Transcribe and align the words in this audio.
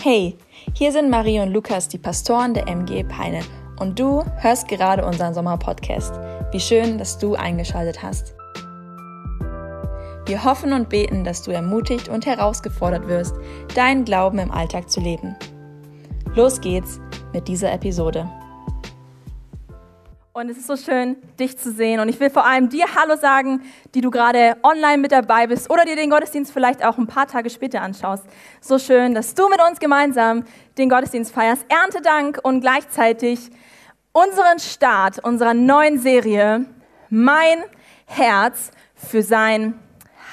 Hey, 0.00 0.36
hier 0.74 0.92
sind 0.92 1.10
Marie 1.10 1.40
und 1.40 1.52
Lukas, 1.52 1.88
die 1.88 1.98
Pastoren 1.98 2.54
der 2.54 2.68
MG 2.68 3.02
Peine. 3.02 3.40
Und 3.80 3.98
du 3.98 4.24
hörst 4.36 4.68
gerade 4.68 5.04
unseren 5.04 5.34
Sommerpodcast. 5.34 6.14
Wie 6.52 6.60
schön, 6.60 6.98
dass 6.98 7.18
du 7.18 7.34
eingeschaltet 7.34 8.00
hast. 8.00 8.36
Wir 10.24 10.44
hoffen 10.44 10.72
und 10.72 10.88
beten, 10.88 11.24
dass 11.24 11.42
du 11.42 11.50
ermutigt 11.50 12.08
und 12.08 12.26
herausgefordert 12.26 13.08
wirst, 13.08 13.34
deinen 13.74 14.04
Glauben 14.04 14.38
im 14.38 14.52
Alltag 14.52 14.88
zu 14.88 15.00
leben. 15.00 15.34
Los 16.36 16.60
geht's 16.60 17.00
mit 17.32 17.48
dieser 17.48 17.72
Episode. 17.72 18.30
Und 20.38 20.48
es 20.50 20.58
ist 20.58 20.68
so 20.68 20.76
schön, 20.76 21.16
dich 21.40 21.58
zu 21.58 21.72
sehen. 21.72 21.98
Und 21.98 22.08
ich 22.08 22.20
will 22.20 22.30
vor 22.30 22.46
allem 22.46 22.68
dir 22.68 22.84
Hallo 22.94 23.16
sagen, 23.16 23.60
die 23.96 24.00
du 24.00 24.08
gerade 24.08 24.56
online 24.62 24.98
mit 24.98 25.10
dabei 25.10 25.48
bist 25.48 25.68
oder 25.68 25.84
dir 25.84 25.96
den 25.96 26.10
Gottesdienst 26.10 26.52
vielleicht 26.52 26.84
auch 26.84 26.96
ein 26.96 27.08
paar 27.08 27.26
Tage 27.26 27.50
später 27.50 27.82
anschaust. 27.82 28.22
So 28.60 28.78
schön, 28.78 29.16
dass 29.16 29.34
du 29.34 29.48
mit 29.48 29.60
uns 29.60 29.80
gemeinsam 29.80 30.44
den 30.78 30.88
Gottesdienst 30.88 31.34
feierst. 31.34 31.66
Erntedank 31.68 32.38
und 32.44 32.60
gleichzeitig 32.60 33.50
unseren 34.12 34.60
Start 34.60 35.18
unserer 35.24 35.54
neuen 35.54 35.98
Serie 35.98 36.66
Mein 37.10 37.64
Herz 38.06 38.70
für 38.94 39.24
sein 39.24 39.76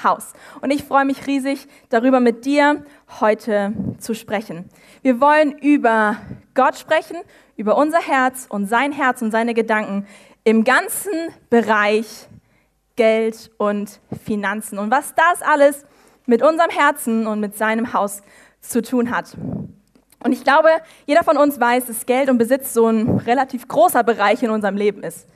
Haus. 0.04 0.34
Und 0.60 0.70
ich 0.70 0.84
freue 0.84 1.04
mich 1.04 1.26
riesig 1.26 1.66
darüber, 1.88 2.20
mit 2.20 2.44
dir 2.44 2.84
heute 3.20 3.72
zu 3.98 4.14
sprechen. 4.14 4.70
Wir 5.02 5.20
wollen 5.20 5.50
über 5.58 6.18
Gott 6.54 6.78
sprechen, 6.78 7.16
über 7.56 7.76
unser 7.76 8.00
Herz 8.00 8.46
und 8.48 8.66
sein 8.66 8.92
Herz 8.92 9.22
und 9.22 9.30
seine 9.30 9.54
Gedanken 9.54 10.06
im 10.44 10.64
ganzen 10.64 11.12
Bereich 11.50 12.28
Geld 12.96 13.50
und 13.58 14.00
Finanzen 14.24 14.78
und 14.78 14.90
was 14.90 15.14
das 15.14 15.42
alles 15.42 15.84
mit 16.26 16.42
unserem 16.42 16.70
Herzen 16.70 17.26
und 17.26 17.40
mit 17.40 17.56
seinem 17.56 17.92
Haus 17.92 18.22
zu 18.60 18.82
tun 18.82 19.14
hat. 19.14 19.36
Und 20.22 20.32
ich 20.32 20.44
glaube, 20.44 20.68
jeder 21.06 21.22
von 21.22 21.36
uns 21.36 21.60
weiß, 21.60 21.86
dass 21.86 22.06
Geld 22.06 22.30
und 22.30 22.38
Besitz 22.38 22.72
so 22.72 22.86
ein 22.86 23.18
relativ 23.18 23.68
großer 23.68 24.02
Bereich 24.02 24.42
in 24.42 24.50
unserem 24.50 24.76
Leben 24.76 25.02
ist. 25.02 25.28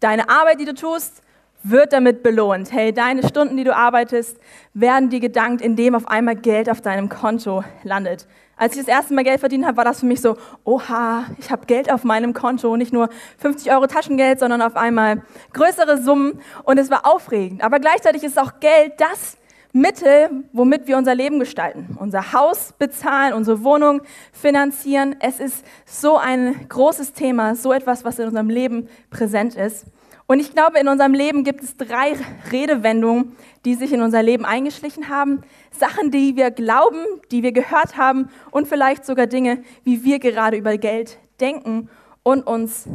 Deine 0.00 0.28
Arbeit, 0.28 0.58
die 0.58 0.64
du 0.64 0.74
tust, 0.74 1.22
wird 1.62 1.92
damit 1.92 2.22
belohnt. 2.22 2.72
Hey, 2.72 2.92
deine 2.92 3.26
Stunden, 3.26 3.56
die 3.56 3.64
du 3.64 3.76
arbeitest, 3.76 4.38
werden 4.74 5.10
dir 5.10 5.20
gedankt, 5.20 5.62
indem 5.62 5.94
auf 5.94 6.08
einmal 6.08 6.34
Geld 6.34 6.68
auf 6.68 6.80
deinem 6.80 7.08
Konto 7.08 7.62
landet. 7.84 8.26
Als 8.62 8.76
ich 8.76 8.78
das 8.78 8.86
erste 8.86 9.12
Mal 9.12 9.24
Geld 9.24 9.40
verdient 9.40 9.66
habe, 9.66 9.76
war 9.76 9.84
das 9.84 9.98
für 9.98 10.06
mich 10.06 10.20
so, 10.20 10.36
oha, 10.62 11.24
ich 11.40 11.50
habe 11.50 11.66
Geld 11.66 11.90
auf 11.90 12.04
meinem 12.04 12.32
Konto, 12.32 12.76
nicht 12.76 12.92
nur 12.92 13.08
50 13.38 13.72
Euro 13.72 13.88
Taschengeld, 13.88 14.38
sondern 14.38 14.62
auf 14.62 14.76
einmal 14.76 15.22
größere 15.52 16.00
Summen 16.00 16.40
und 16.62 16.78
es 16.78 16.88
war 16.88 17.04
aufregend. 17.04 17.64
Aber 17.64 17.80
gleichzeitig 17.80 18.22
ist 18.22 18.38
auch 18.38 18.60
Geld 18.60 18.92
das 18.98 19.36
Mittel, 19.72 20.44
womit 20.52 20.86
wir 20.86 20.96
unser 20.96 21.16
Leben 21.16 21.40
gestalten, 21.40 21.96
unser 21.98 22.32
Haus 22.32 22.72
bezahlen, 22.78 23.32
unsere 23.32 23.64
Wohnung 23.64 24.00
finanzieren. 24.30 25.16
Es 25.18 25.40
ist 25.40 25.64
so 25.84 26.16
ein 26.16 26.68
großes 26.68 27.14
Thema, 27.14 27.56
so 27.56 27.72
etwas, 27.72 28.04
was 28.04 28.20
in 28.20 28.26
unserem 28.26 28.48
Leben 28.48 28.88
präsent 29.10 29.56
ist. 29.56 29.86
Und 30.26 30.40
ich 30.40 30.52
glaube, 30.52 30.78
in 30.78 30.88
unserem 30.88 31.14
Leben 31.14 31.44
gibt 31.44 31.62
es 31.62 31.76
drei 31.76 32.14
Redewendungen, 32.50 33.36
die 33.64 33.74
sich 33.74 33.92
in 33.92 34.02
unser 34.02 34.22
Leben 34.22 34.44
eingeschlichen 34.44 35.08
haben. 35.08 35.42
Sachen, 35.70 36.10
die 36.10 36.36
wir 36.36 36.50
glauben, 36.50 37.04
die 37.30 37.42
wir 37.42 37.52
gehört 37.52 37.96
haben 37.96 38.30
und 38.50 38.68
vielleicht 38.68 39.04
sogar 39.04 39.26
Dinge, 39.26 39.62
wie 39.84 40.04
wir 40.04 40.18
gerade 40.18 40.56
über 40.56 40.78
Geld 40.78 41.18
denken 41.40 41.88
und 42.22 42.46
uns, 42.46 42.86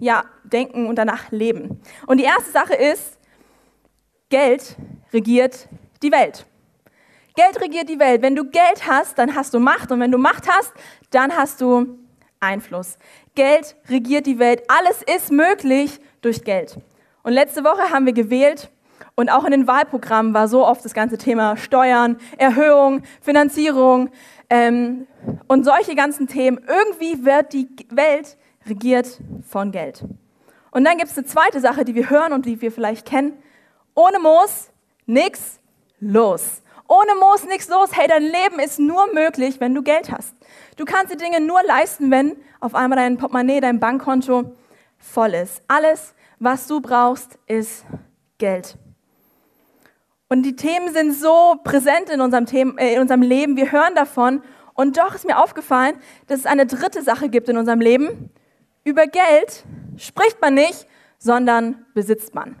ja, 0.00 0.24
denken 0.44 0.86
und 0.86 0.96
danach 0.96 1.30
leben. 1.30 1.80
Und 2.06 2.18
die 2.18 2.24
erste 2.24 2.50
Sache 2.50 2.74
ist, 2.74 3.18
Geld 4.28 4.76
regiert 5.12 5.68
die 6.02 6.12
Welt. 6.12 6.46
Geld 7.34 7.60
regiert 7.60 7.88
die 7.88 7.98
Welt. 7.98 8.22
Wenn 8.22 8.34
du 8.34 8.44
Geld 8.44 8.86
hast, 8.86 9.18
dann 9.18 9.34
hast 9.34 9.54
du 9.54 9.60
Macht 9.60 9.92
und 9.92 10.00
wenn 10.00 10.10
du 10.10 10.18
Macht 10.18 10.48
hast, 10.48 10.72
dann 11.10 11.36
hast 11.36 11.60
du 11.60 11.98
Einfluss. 12.40 12.98
Geld 13.34 13.76
regiert 13.88 14.26
die 14.26 14.38
Welt. 14.38 14.62
Alles 14.68 15.02
ist 15.02 15.30
möglich 15.32 16.00
durch 16.20 16.44
Geld. 16.44 16.78
Und 17.22 17.32
letzte 17.32 17.64
Woche 17.64 17.90
haben 17.90 18.06
wir 18.06 18.12
gewählt 18.12 18.70
und 19.14 19.30
auch 19.30 19.44
in 19.44 19.50
den 19.50 19.66
Wahlprogrammen 19.66 20.32
war 20.32 20.46
so 20.46 20.64
oft 20.64 20.84
das 20.84 20.94
ganze 20.94 21.18
Thema 21.18 21.56
Steuern, 21.56 22.18
Erhöhung, 22.36 23.02
Finanzierung 23.20 24.10
ähm, 24.48 25.08
und 25.48 25.64
solche 25.64 25.96
ganzen 25.96 26.28
Themen. 26.28 26.60
Irgendwie 26.68 27.24
wird 27.24 27.52
die 27.52 27.68
Welt 27.90 28.36
regiert 28.66 29.20
von 29.48 29.72
Geld. 29.72 30.04
Und 30.70 30.84
dann 30.84 30.98
gibt 30.98 31.10
es 31.10 31.18
eine 31.18 31.26
zweite 31.26 31.60
Sache, 31.60 31.84
die 31.84 31.96
wir 31.96 32.10
hören 32.10 32.32
und 32.32 32.46
die 32.46 32.60
wir 32.60 32.70
vielleicht 32.70 33.06
kennen. 33.06 33.32
Ohne 33.94 34.20
Moos 34.20 34.70
nichts 35.06 35.58
los. 35.98 36.62
Ohne 36.86 37.16
Moos 37.18 37.44
nichts 37.44 37.68
los. 37.68 37.90
Hey, 37.92 38.06
dein 38.06 38.22
Leben 38.22 38.60
ist 38.64 38.78
nur 38.78 39.12
möglich, 39.12 39.58
wenn 39.58 39.74
du 39.74 39.82
Geld 39.82 40.12
hast. 40.12 40.37
Du 40.78 40.84
kannst 40.84 41.12
die 41.12 41.16
Dinge 41.16 41.40
nur 41.40 41.60
leisten, 41.64 42.08
wenn 42.12 42.36
auf 42.60 42.76
einmal 42.76 42.96
dein 42.98 43.16
Portemonnaie, 43.16 43.60
dein 43.60 43.80
Bankkonto 43.80 44.54
voll 44.96 45.34
ist. 45.34 45.60
Alles, 45.66 46.14
was 46.38 46.68
du 46.68 46.80
brauchst, 46.80 47.36
ist 47.46 47.84
Geld. 48.38 48.78
Und 50.28 50.44
die 50.44 50.54
Themen 50.54 50.92
sind 50.92 51.14
so 51.14 51.56
präsent 51.64 52.10
in 52.10 52.20
unserem, 52.20 52.46
Thema, 52.46 52.80
äh, 52.80 52.94
in 52.94 53.00
unserem 53.00 53.22
Leben, 53.22 53.56
wir 53.56 53.72
hören 53.72 53.96
davon. 53.96 54.40
Und 54.74 54.98
doch 54.98 55.16
ist 55.16 55.26
mir 55.26 55.42
aufgefallen, 55.42 55.96
dass 56.28 56.40
es 56.40 56.46
eine 56.46 56.64
dritte 56.64 57.02
Sache 57.02 57.28
gibt 57.28 57.48
in 57.48 57.56
unserem 57.56 57.80
Leben. 57.80 58.30
Über 58.84 59.08
Geld 59.08 59.64
spricht 59.96 60.40
man 60.40 60.54
nicht, 60.54 60.86
sondern 61.18 61.86
besitzt 61.92 62.36
man. 62.36 62.54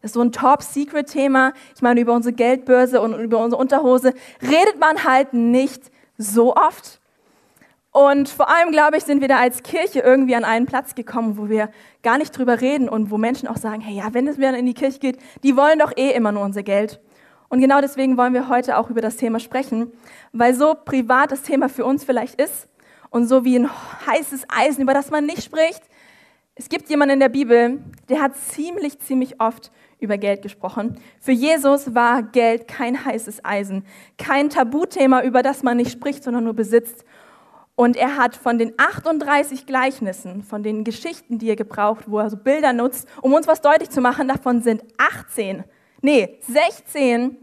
Das 0.00 0.12
ist 0.12 0.14
so 0.14 0.22
ein 0.22 0.32
Top-Secret-Thema. 0.32 1.52
Ich 1.76 1.82
meine, 1.82 2.00
über 2.00 2.14
unsere 2.14 2.34
Geldbörse 2.34 3.02
und 3.02 3.20
über 3.20 3.44
unsere 3.44 3.60
Unterhose 3.60 4.14
redet 4.40 4.78
man 4.80 5.04
halt 5.04 5.34
nicht 5.34 5.90
so 6.16 6.56
oft. 6.56 7.02
Und 7.96 8.28
vor 8.28 8.48
allem, 8.48 8.72
glaube 8.72 8.96
ich, 8.96 9.04
sind 9.04 9.20
wir 9.20 9.28
da 9.28 9.38
als 9.38 9.62
Kirche 9.62 10.00
irgendwie 10.00 10.34
an 10.34 10.42
einen 10.42 10.66
Platz 10.66 10.96
gekommen, 10.96 11.38
wo 11.38 11.48
wir 11.48 11.70
gar 12.02 12.18
nicht 12.18 12.36
drüber 12.36 12.60
reden 12.60 12.88
und 12.88 13.12
wo 13.12 13.18
Menschen 13.18 13.46
auch 13.46 13.56
sagen, 13.56 13.80
hey, 13.80 13.94
ja, 13.94 14.12
wenn 14.12 14.26
es 14.26 14.36
wieder 14.36 14.58
in 14.58 14.66
die 14.66 14.74
Kirche 14.74 14.98
geht, 14.98 15.18
die 15.44 15.56
wollen 15.56 15.78
doch 15.78 15.96
eh 15.96 16.10
immer 16.10 16.32
nur 16.32 16.42
unser 16.42 16.64
Geld. 16.64 17.00
Und 17.50 17.60
genau 17.60 17.80
deswegen 17.80 18.16
wollen 18.16 18.34
wir 18.34 18.48
heute 18.48 18.78
auch 18.78 18.90
über 18.90 19.00
das 19.00 19.16
Thema 19.16 19.38
sprechen, 19.38 19.92
weil 20.32 20.54
so 20.54 20.74
privat 20.74 21.30
das 21.30 21.42
Thema 21.42 21.68
für 21.68 21.84
uns 21.84 22.02
vielleicht 22.02 22.34
ist 22.34 22.66
und 23.10 23.28
so 23.28 23.44
wie 23.44 23.60
ein 23.60 23.70
heißes 24.08 24.46
Eisen, 24.48 24.82
über 24.82 24.92
das 24.92 25.12
man 25.12 25.24
nicht 25.24 25.44
spricht. 25.44 25.82
Es 26.56 26.68
gibt 26.68 26.88
jemanden 26.90 27.14
in 27.14 27.20
der 27.20 27.28
Bibel, 27.28 27.80
der 28.08 28.20
hat 28.20 28.36
ziemlich, 28.36 28.98
ziemlich 28.98 29.40
oft 29.40 29.70
über 30.00 30.18
Geld 30.18 30.42
gesprochen. 30.42 30.98
Für 31.20 31.30
Jesus 31.30 31.94
war 31.94 32.24
Geld 32.24 32.66
kein 32.66 33.04
heißes 33.04 33.44
Eisen, 33.44 33.84
kein 34.18 34.50
Tabuthema, 34.50 35.22
über 35.22 35.44
das 35.44 35.62
man 35.62 35.76
nicht 35.76 35.92
spricht, 35.92 36.24
sondern 36.24 36.42
nur 36.42 36.54
besitzt. 36.54 37.04
Und 37.76 37.96
er 37.96 38.16
hat 38.16 38.36
von 38.36 38.58
den 38.58 38.72
38 38.76 39.66
Gleichnissen, 39.66 40.42
von 40.42 40.62
den 40.62 40.84
Geschichten, 40.84 41.38
die 41.38 41.48
er 41.48 41.56
gebraucht, 41.56 42.04
wo 42.06 42.20
er 42.20 42.30
so 42.30 42.36
Bilder 42.36 42.72
nutzt, 42.72 43.08
um 43.20 43.32
uns 43.32 43.48
was 43.48 43.60
deutlich 43.60 43.90
zu 43.90 44.00
machen, 44.00 44.28
davon 44.28 44.62
sind 44.62 44.84
18, 44.96 45.64
nee, 46.00 46.38
16 46.42 47.36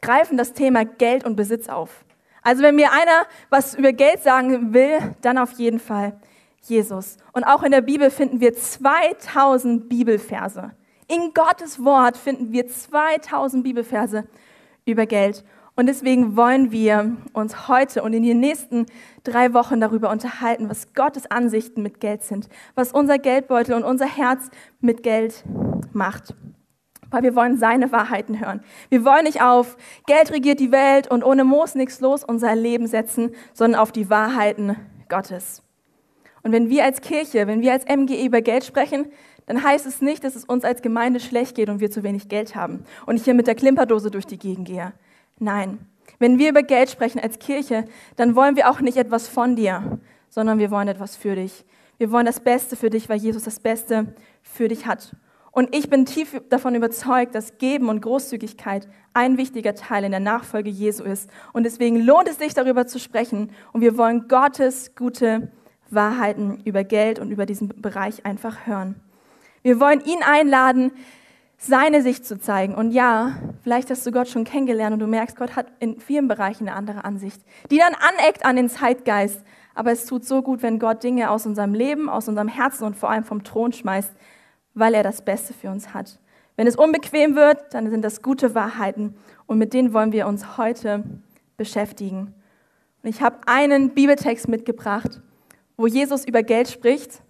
greifen 0.00 0.36
das 0.36 0.52
Thema 0.52 0.84
Geld 0.84 1.24
und 1.24 1.36
Besitz 1.36 1.68
auf. 1.68 2.04
Also 2.42 2.62
wenn 2.62 2.74
mir 2.74 2.92
einer 2.92 3.26
was 3.50 3.74
über 3.74 3.92
Geld 3.92 4.22
sagen 4.22 4.74
will, 4.74 5.14
dann 5.22 5.38
auf 5.38 5.52
jeden 5.52 5.78
Fall 5.78 6.20
Jesus. 6.62 7.16
Und 7.32 7.44
auch 7.44 7.62
in 7.62 7.72
der 7.72 7.80
Bibel 7.80 8.10
finden 8.10 8.40
wir 8.40 8.52
2000 8.54 9.88
Bibelverse. 9.88 10.72
In 11.08 11.32
Gottes 11.34 11.84
Wort 11.84 12.16
finden 12.16 12.52
wir 12.52 12.66
2000 12.66 13.64
Bibelverse 13.64 14.24
über 14.84 15.06
Geld. 15.06 15.44
Und 15.74 15.86
deswegen 15.86 16.36
wollen 16.36 16.70
wir 16.70 17.16
uns 17.32 17.66
heute 17.66 18.02
und 18.02 18.12
in 18.12 18.22
den 18.22 18.40
nächsten 18.40 18.86
drei 19.24 19.54
Wochen 19.54 19.80
darüber 19.80 20.10
unterhalten, 20.10 20.68
was 20.68 20.92
Gottes 20.92 21.30
Ansichten 21.30 21.82
mit 21.82 21.98
Geld 21.98 22.22
sind, 22.22 22.48
was 22.74 22.92
unser 22.92 23.18
Geldbeutel 23.18 23.74
und 23.74 23.84
unser 23.84 24.06
Herz 24.06 24.50
mit 24.80 25.02
Geld 25.02 25.44
macht. 25.92 26.34
Weil 27.10 27.22
wir 27.22 27.34
wollen 27.34 27.56
seine 27.56 27.90
Wahrheiten 27.90 28.40
hören. 28.40 28.62
Wir 28.90 29.04
wollen 29.04 29.24
nicht 29.24 29.42
auf 29.42 29.76
Geld 30.06 30.30
regiert 30.30 30.60
die 30.60 30.72
Welt 30.72 31.10
und 31.10 31.24
ohne 31.24 31.44
Moos 31.44 31.74
nichts 31.74 32.00
los 32.00 32.22
unser 32.22 32.54
Leben 32.54 32.86
setzen, 32.86 33.34
sondern 33.54 33.80
auf 33.80 33.92
die 33.92 34.10
Wahrheiten 34.10 34.76
Gottes. 35.08 35.62
Und 36.42 36.52
wenn 36.52 36.68
wir 36.68 36.84
als 36.84 37.00
Kirche, 37.00 37.46
wenn 37.46 37.62
wir 37.62 37.72
als 37.72 37.86
MGE 37.86 38.26
über 38.26 38.42
Geld 38.42 38.64
sprechen, 38.64 39.06
dann 39.46 39.62
heißt 39.62 39.86
es 39.86 40.02
nicht, 40.02 40.22
dass 40.24 40.36
es 40.36 40.44
uns 40.44 40.64
als 40.64 40.82
Gemeinde 40.82 41.20
schlecht 41.20 41.54
geht 41.54 41.68
und 41.68 41.80
wir 41.80 41.90
zu 41.90 42.02
wenig 42.02 42.28
Geld 42.28 42.54
haben 42.56 42.84
und 43.06 43.16
ich 43.16 43.24
hier 43.24 43.34
mit 43.34 43.46
der 43.46 43.54
Klimperdose 43.54 44.10
durch 44.10 44.26
die 44.26 44.38
Gegend 44.38 44.68
gehe. 44.68 44.92
Nein, 45.42 45.80
wenn 46.20 46.38
wir 46.38 46.50
über 46.50 46.62
Geld 46.62 46.88
sprechen 46.88 47.18
als 47.18 47.40
Kirche, 47.40 47.84
dann 48.14 48.36
wollen 48.36 48.54
wir 48.54 48.70
auch 48.70 48.80
nicht 48.80 48.96
etwas 48.96 49.26
von 49.26 49.56
dir, 49.56 49.98
sondern 50.28 50.60
wir 50.60 50.70
wollen 50.70 50.86
etwas 50.86 51.16
für 51.16 51.34
dich. 51.34 51.64
Wir 51.98 52.12
wollen 52.12 52.26
das 52.26 52.38
Beste 52.38 52.76
für 52.76 52.90
dich, 52.90 53.08
weil 53.08 53.18
Jesus 53.18 53.42
das 53.42 53.58
Beste 53.58 54.14
für 54.40 54.68
dich 54.68 54.86
hat. 54.86 55.16
Und 55.50 55.74
ich 55.74 55.90
bin 55.90 56.06
tief 56.06 56.40
davon 56.48 56.76
überzeugt, 56.76 57.34
dass 57.34 57.58
Geben 57.58 57.88
und 57.88 58.02
Großzügigkeit 58.02 58.86
ein 59.14 59.36
wichtiger 59.36 59.74
Teil 59.74 60.04
in 60.04 60.12
der 60.12 60.20
Nachfolge 60.20 60.70
Jesu 60.70 61.02
ist. 61.02 61.28
Und 61.52 61.64
deswegen 61.64 61.96
lohnt 61.96 62.28
es 62.28 62.38
sich, 62.38 62.54
darüber 62.54 62.86
zu 62.86 63.00
sprechen. 63.00 63.50
Und 63.72 63.80
wir 63.80 63.98
wollen 63.98 64.28
Gottes 64.28 64.94
gute 64.94 65.50
Wahrheiten 65.90 66.60
über 66.64 66.84
Geld 66.84 67.18
und 67.18 67.32
über 67.32 67.46
diesen 67.46 67.68
Bereich 67.82 68.24
einfach 68.24 68.64
hören. 68.64 68.94
Wir 69.62 69.80
wollen 69.80 70.04
ihn 70.04 70.22
einladen, 70.22 70.92
seine 71.62 72.02
Sicht 72.02 72.26
zu 72.26 72.40
zeigen. 72.40 72.74
Und 72.74 72.90
ja, 72.90 73.36
vielleicht 73.62 73.88
hast 73.90 74.04
du 74.04 74.10
Gott 74.10 74.28
schon 74.28 74.42
kennengelernt 74.42 74.94
und 74.94 74.98
du 74.98 75.06
merkst, 75.06 75.36
Gott 75.36 75.54
hat 75.54 75.66
in 75.78 76.00
vielen 76.00 76.26
Bereichen 76.26 76.68
eine 76.68 76.76
andere 76.76 77.04
Ansicht, 77.04 77.40
die 77.70 77.78
dann 77.78 77.94
aneckt 77.94 78.44
an 78.44 78.56
den 78.56 78.68
Zeitgeist. 78.68 79.42
Aber 79.74 79.92
es 79.92 80.04
tut 80.04 80.24
so 80.24 80.42
gut, 80.42 80.62
wenn 80.62 80.80
Gott 80.80 81.04
Dinge 81.04 81.30
aus 81.30 81.46
unserem 81.46 81.72
Leben, 81.72 82.08
aus 82.08 82.28
unserem 82.28 82.48
Herzen 82.48 82.84
und 82.84 82.96
vor 82.96 83.10
allem 83.10 83.22
vom 83.22 83.44
Thron 83.44 83.72
schmeißt, 83.72 84.12
weil 84.74 84.92
er 84.94 85.04
das 85.04 85.24
Beste 85.24 85.54
für 85.54 85.70
uns 85.70 85.94
hat. 85.94 86.18
Wenn 86.56 86.66
es 86.66 86.76
unbequem 86.76 87.36
wird, 87.36 87.72
dann 87.72 87.88
sind 87.90 88.02
das 88.02 88.22
gute 88.22 88.54
Wahrheiten 88.54 89.14
und 89.46 89.58
mit 89.58 89.72
denen 89.72 89.92
wollen 89.92 90.12
wir 90.12 90.26
uns 90.26 90.58
heute 90.58 91.04
beschäftigen. 91.56 92.34
Und 93.02 93.08
ich 93.08 93.22
habe 93.22 93.38
einen 93.46 93.90
Bibeltext 93.90 94.48
mitgebracht, 94.48 95.20
wo 95.76 95.86
Jesus 95.86 96.24
über 96.24 96.42
Geld 96.42 96.68
spricht 96.68 97.22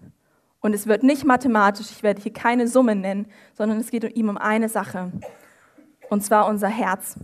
und 0.63 0.75
es 0.75 0.87
wird 0.87 1.03
nicht 1.03 1.25
mathematisch, 1.25 1.91
ich 1.91 2.03
werde 2.03 2.23
hier 2.23 2.33
keine 2.33 2.67
Summe 2.67 2.97
nennen, 2.97 3.27
sondern 3.53 3.79
es 3.79 3.91
geht 3.91 4.17
ihm 4.17 4.31
um 4.31 4.39
eine 4.39 4.69
Sache, 4.69 5.13
und 6.09 6.25
zwar 6.25 6.47
unser 6.47 6.69
Herz. 6.69 7.17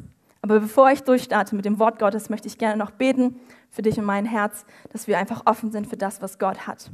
Aber 0.43 0.61
bevor 0.61 0.91
ich 0.91 1.03
durchstarte 1.03 1.57
mit 1.57 1.65
dem 1.65 1.79
Wort 1.79 1.99
Gottes, 1.99 2.31
möchte 2.31 2.49
ich 2.49 2.59
gerne 2.59 2.77
noch 2.77 2.91
beten 2.91 3.41
für 3.71 3.83
dich 3.83 3.99
und 3.99 4.05
mein 4.05 4.27
Herz, 4.27 4.65
dass 4.93 5.07
wir 5.07 5.19
einfach 5.19 5.43
offen 5.47 5.71
sind 5.71 5.87
für 5.87 5.97
das, 5.97 6.21
was 6.21 6.39
Gott 6.39 6.67
hat. 6.67 6.91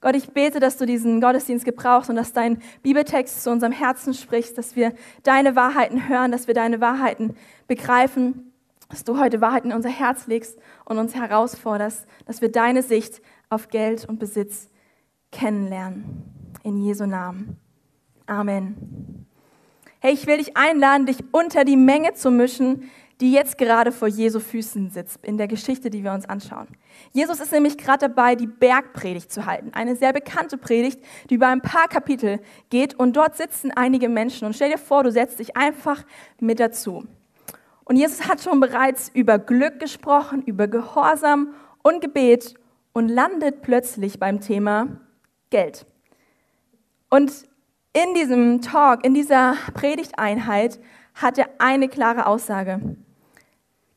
Gott, 0.00 0.14
ich 0.14 0.30
bete, 0.30 0.60
dass 0.60 0.76
du 0.76 0.86
diesen 0.86 1.20
Gottesdienst 1.20 1.64
gebrauchst 1.64 2.10
und 2.10 2.16
dass 2.16 2.32
dein 2.32 2.62
Bibeltext 2.82 3.42
zu 3.42 3.50
unserem 3.50 3.72
Herzen 3.72 4.14
spricht, 4.14 4.56
dass 4.56 4.76
wir 4.76 4.92
deine 5.22 5.56
Wahrheiten 5.56 6.08
hören, 6.08 6.30
dass 6.30 6.46
wir 6.46 6.54
deine 6.54 6.80
Wahrheiten 6.80 7.34
begreifen, 7.66 8.52
dass 8.88 9.04
du 9.04 9.18
heute 9.18 9.40
Wahrheiten 9.40 9.70
in 9.70 9.76
unser 9.76 9.88
Herz 9.88 10.26
legst 10.28 10.58
und 10.84 10.98
uns 10.98 11.14
herausforderst, 11.14 12.06
dass 12.26 12.40
wir 12.40 12.52
deine 12.52 12.82
Sicht 12.82 13.20
auf 13.48 13.68
Geld 13.68 14.08
und 14.08 14.18
Besitz 14.18 14.68
kennenlernen. 15.36 16.22
In 16.62 16.78
Jesu 16.78 17.04
Namen. 17.04 17.58
Amen. 18.26 19.26
Hey, 20.00 20.14
ich 20.14 20.26
will 20.26 20.38
dich 20.38 20.56
einladen, 20.56 21.06
dich 21.06 21.18
unter 21.30 21.64
die 21.64 21.76
Menge 21.76 22.14
zu 22.14 22.30
mischen, 22.30 22.90
die 23.20 23.32
jetzt 23.32 23.58
gerade 23.58 23.92
vor 23.92 24.08
Jesu 24.08 24.40
Füßen 24.40 24.90
sitzt, 24.90 25.24
in 25.24 25.36
der 25.36 25.46
Geschichte, 25.46 25.90
die 25.90 26.02
wir 26.02 26.12
uns 26.12 26.26
anschauen. 26.26 26.68
Jesus 27.12 27.40
ist 27.40 27.52
nämlich 27.52 27.76
gerade 27.76 28.08
dabei, 28.08 28.34
die 28.34 28.46
Bergpredigt 28.46 29.30
zu 29.30 29.46
halten. 29.46 29.72
Eine 29.74 29.94
sehr 29.94 30.12
bekannte 30.12 30.56
Predigt, 30.56 31.00
die 31.28 31.34
über 31.34 31.48
ein 31.48 31.60
paar 31.60 31.88
Kapitel 31.88 32.40
geht. 32.70 32.94
Und 32.94 33.16
dort 33.16 33.36
sitzen 33.36 33.70
einige 33.72 34.08
Menschen. 34.08 34.46
Und 34.46 34.54
stell 34.54 34.70
dir 34.70 34.78
vor, 34.78 35.04
du 35.04 35.12
setzt 35.12 35.38
dich 35.38 35.56
einfach 35.56 36.04
mit 36.40 36.60
dazu. 36.60 37.04
Und 37.84 37.96
Jesus 37.96 38.26
hat 38.26 38.42
schon 38.42 38.58
bereits 38.58 39.10
über 39.10 39.38
Glück 39.38 39.80
gesprochen, 39.80 40.42
über 40.42 40.66
Gehorsam 40.66 41.54
und 41.82 42.00
Gebet 42.00 42.54
und 42.94 43.08
landet 43.08 43.62
plötzlich 43.62 44.18
beim 44.18 44.40
Thema 44.40 45.00
Geld. 45.50 45.86
Und 47.08 47.32
in 47.92 48.14
diesem 48.14 48.60
Talk, 48.60 49.04
in 49.04 49.14
dieser 49.14 49.54
Predigteinheit 49.74 50.78
hat 51.14 51.38
er 51.38 51.48
eine 51.58 51.88
klare 51.88 52.26
Aussage. 52.26 52.80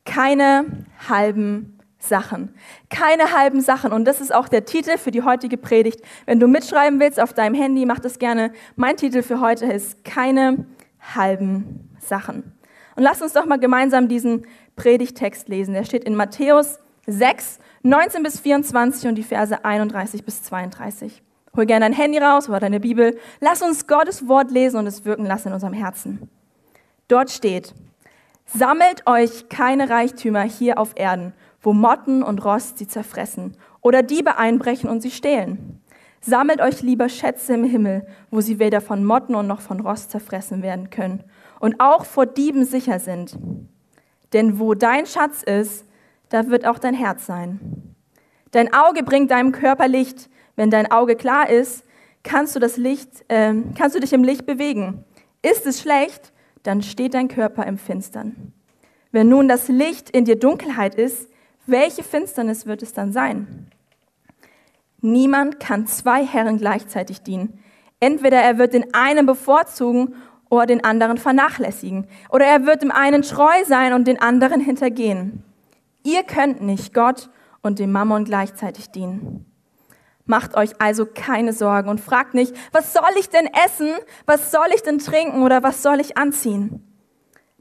Keine 0.04 0.86
halben 1.08 1.78
Sachen. 1.98 2.54
Keine 2.88 3.36
halben 3.36 3.60
Sachen. 3.60 3.92
Und 3.92 4.06
das 4.06 4.20
ist 4.20 4.34
auch 4.34 4.48
der 4.48 4.64
Titel 4.64 4.96
für 4.96 5.10
die 5.10 5.22
heutige 5.22 5.58
Predigt. 5.58 6.00
Wenn 6.24 6.40
du 6.40 6.48
mitschreiben 6.48 6.98
willst 6.98 7.20
auf 7.20 7.34
deinem 7.34 7.54
Handy, 7.54 7.84
mach 7.84 7.98
das 7.98 8.18
gerne. 8.18 8.52
Mein 8.74 8.96
Titel 8.96 9.22
für 9.22 9.40
heute 9.40 9.66
ist 9.66 10.04
Keine 10.04 10.64
halben 11.14 11.90
Sachen. 11.98 12.52
Und 12.96 13.02
lass 13.02 13.20
uns 13.20 13.34
doch 13.34 13.44
mal 13.44 13.58
gemeinsam 13.58 14.08
diesen 14.08 14.46
Predigtext 14.76 15.48
lesen. 15.48 15.74
Der 15.74 15.84
steht 15.84 16.04
in 16.04 16.16
Matthäus 16.16 16.78
6, 17.06 17.58
19 17.82 18.22
bis 18.22 18.40
24 18.40 19.08
und 19.08 19.14
die 19.16 19.22
Verse 19.22 19.64
31 19.64 20.24
bis 20.24 20.42
32. 20.42 21.22
Hol 21.56 21.66
gerne 21.66 21.86
dein 21.86 21.92
Handy 21.92 22.18
raus 22.18 22.48
oder 22.48 22.60
deine 22.60 22.80
Bibel. 22.80 23.18
Lass 23.40 23.62
uns 23.62 23.86
Gottes 23.86 24.28
Wort 24.28 24.50
lesen 24.50 24.78
und 24.78 24.86
es 24.86 25.04
wirken 25.04 25.26
lassen 25.26 25.48
in 25.48 25.54
unserem 25.54 25.72
Herzen. 25.72 26.30
Dort 27.08 27.30
steht, 27.30 27.74
sammelt 28.46 29.06
euch 29.06 29.48
keine 29.48 29.90
Reichtümer 29.90 30.42
hier 30.42 30.78
auf 30.78 30.92
Erden, 30.94 31.32
wo 31.60 31.72
Motten 31.72 32.22
und 32.22 32.44
Rost 32.44 32.78
sie 32.78 32.86
zerfressen 32.86 33.56
oder 33.80 34.02
Diebe 34.02 34.38
einbrechen 34.38 34.88
und 34.88 35.00
sie 35.00 35.10
stehlen. 35.10 35.80
Sammelt 36.20 36.60
euch 36.60 36.82
lieber 36.82 37.08
Schätze 37.08 37.54
im 37.54 37.64
Himmel, 37.64 38.06
wo 38.30 38.40
sie 38.40 38.58
weder 38.58 38.80
von 38.80 39.04
Motten 39.04 39.34
und 39.34 39.46
noch 39.46 39.60
von 39.60 39.80
Rost 39.80 40.10
zerfressen 40.10 40.62
werden 40.62 40.90
können 40.90 41.24
und 41.58 41.80
auch 41.80 42.04
vor 42.04 42.26
Dieben 42.26 42.64
sicher 42.64 43.00
sind. 43.00 43.36
Denn 44.32 44.60
wo 44.60 44.74
dein 44.74 45.06
Schatz 45.06 45.42
ist, 45.42 45.86
da 46.28 46.48
wird 46.48 46.66
auch 46.66 46.78
dein 46.78 46.94
Herz 46.94 47.26
sein. 47.26 47.94
Dein 48.52 48.72
Auge 48.72 49.02
bringt 49.02 49.30
deinem 49.30 49.50
Körper 49.52 49.88
Licht, 49.88 50.28
wenn 50.60 50.68
dein 50.68 50.92
Auge 50.92 51.16
klar 51.16 51.48
ist, 51.48 51.86
kannst 52.22 52.54
du, 52.54 52.60
das 52.60 52.76
Licht, 52.76 53.24
äh, 53.28 53.54
kannst 53.78 53.96
du 53.96 54.00
dich 54.00 54.12
im 54.12 54.22
Licht 54.22 54.44
bewegen. 54.44 55.06
Ist 55.40 55.64
es 55.64 55.80
schlecht, 55.80 56.34
dann 56.64 56.82
steht 56.82 57.14
dein 57.14 57.28
Körper 57.28 57.66
im 57.66 57.78
Finstern. 57.78 58.52
Wenn 59.10 59.30
nun 59.30 59.48
das 59.48 59.68
Licht 59.68 60.10
in 60.10 60.26
dir 60.26 60.38
Dunkelheit 60.38 60.96
ist, 60.96 61.30
welche 61.64 62.02
Finsternis 62.02 62.66
wird 62.66 62.82
es 62.82 62.92
dann 62.92 63.10
sein? 63.10 63.70
Niemand 65.00 65.60
kann 65.60 65.86
zwei 65.86 66.26
Herren 66.26 66.58
gleichzeitig 66.58 67.22
dienen. 67.22 67.58
Entweder 67.98 68.36
er 68.36 68.58
wird 68.58 68.74
den 68.74 68.92
einen 68.92 69.24
bevorzugen 69.24 70.14
oder 70.50 70.66
den 70.66 70.84
anderen 70.84 71.16
vernachlässigen. 71.16 72.06
Oder 72.28 72.44
er 72.44 72.66
wird 72.66 72.82
dem 72.82 72.90
einen 72.90 73.22
treu 73.22 73.64
sein 73.64 73.94
und 73.94 74.06
den 74.06 74.20
anderen 74.20 74.60
hintergehen. 74.60 75.42
Ihr 76.02 76.22
könnt 76.22 76.60
nicht 76.60 76.92
Gott 76.92 77.30
und 77.62 77.78
dem 77.78 77.92
Mammon 77.92 78.26
gleichzeitig 78.26 78.90
dienen. 78.90 79.49
Macht 80.30 80.56
euch 80.56 80.80
also 80.80 81.06
keine 81.12 81.52
Sorgen 81.52 81.88
und 81.88 82.00
fragt 82.00 82.34
nicht, 82.34 82.54
was 82.70 82.92
soll 82.92 83.10
ich 83.18 83.30
denn 83.30 83.48
essen, 83.66 83.90
was 84.26 84.52
soll 84.52 84.68
ich 84.72 84.80
denn 84.84 85.00
trinken 85.00 85.42
oder 85.42 85.64
was 85.64 85.82
soll 85.82 85.98
ich 85.98 86.16
anziehen? 86.16 86.86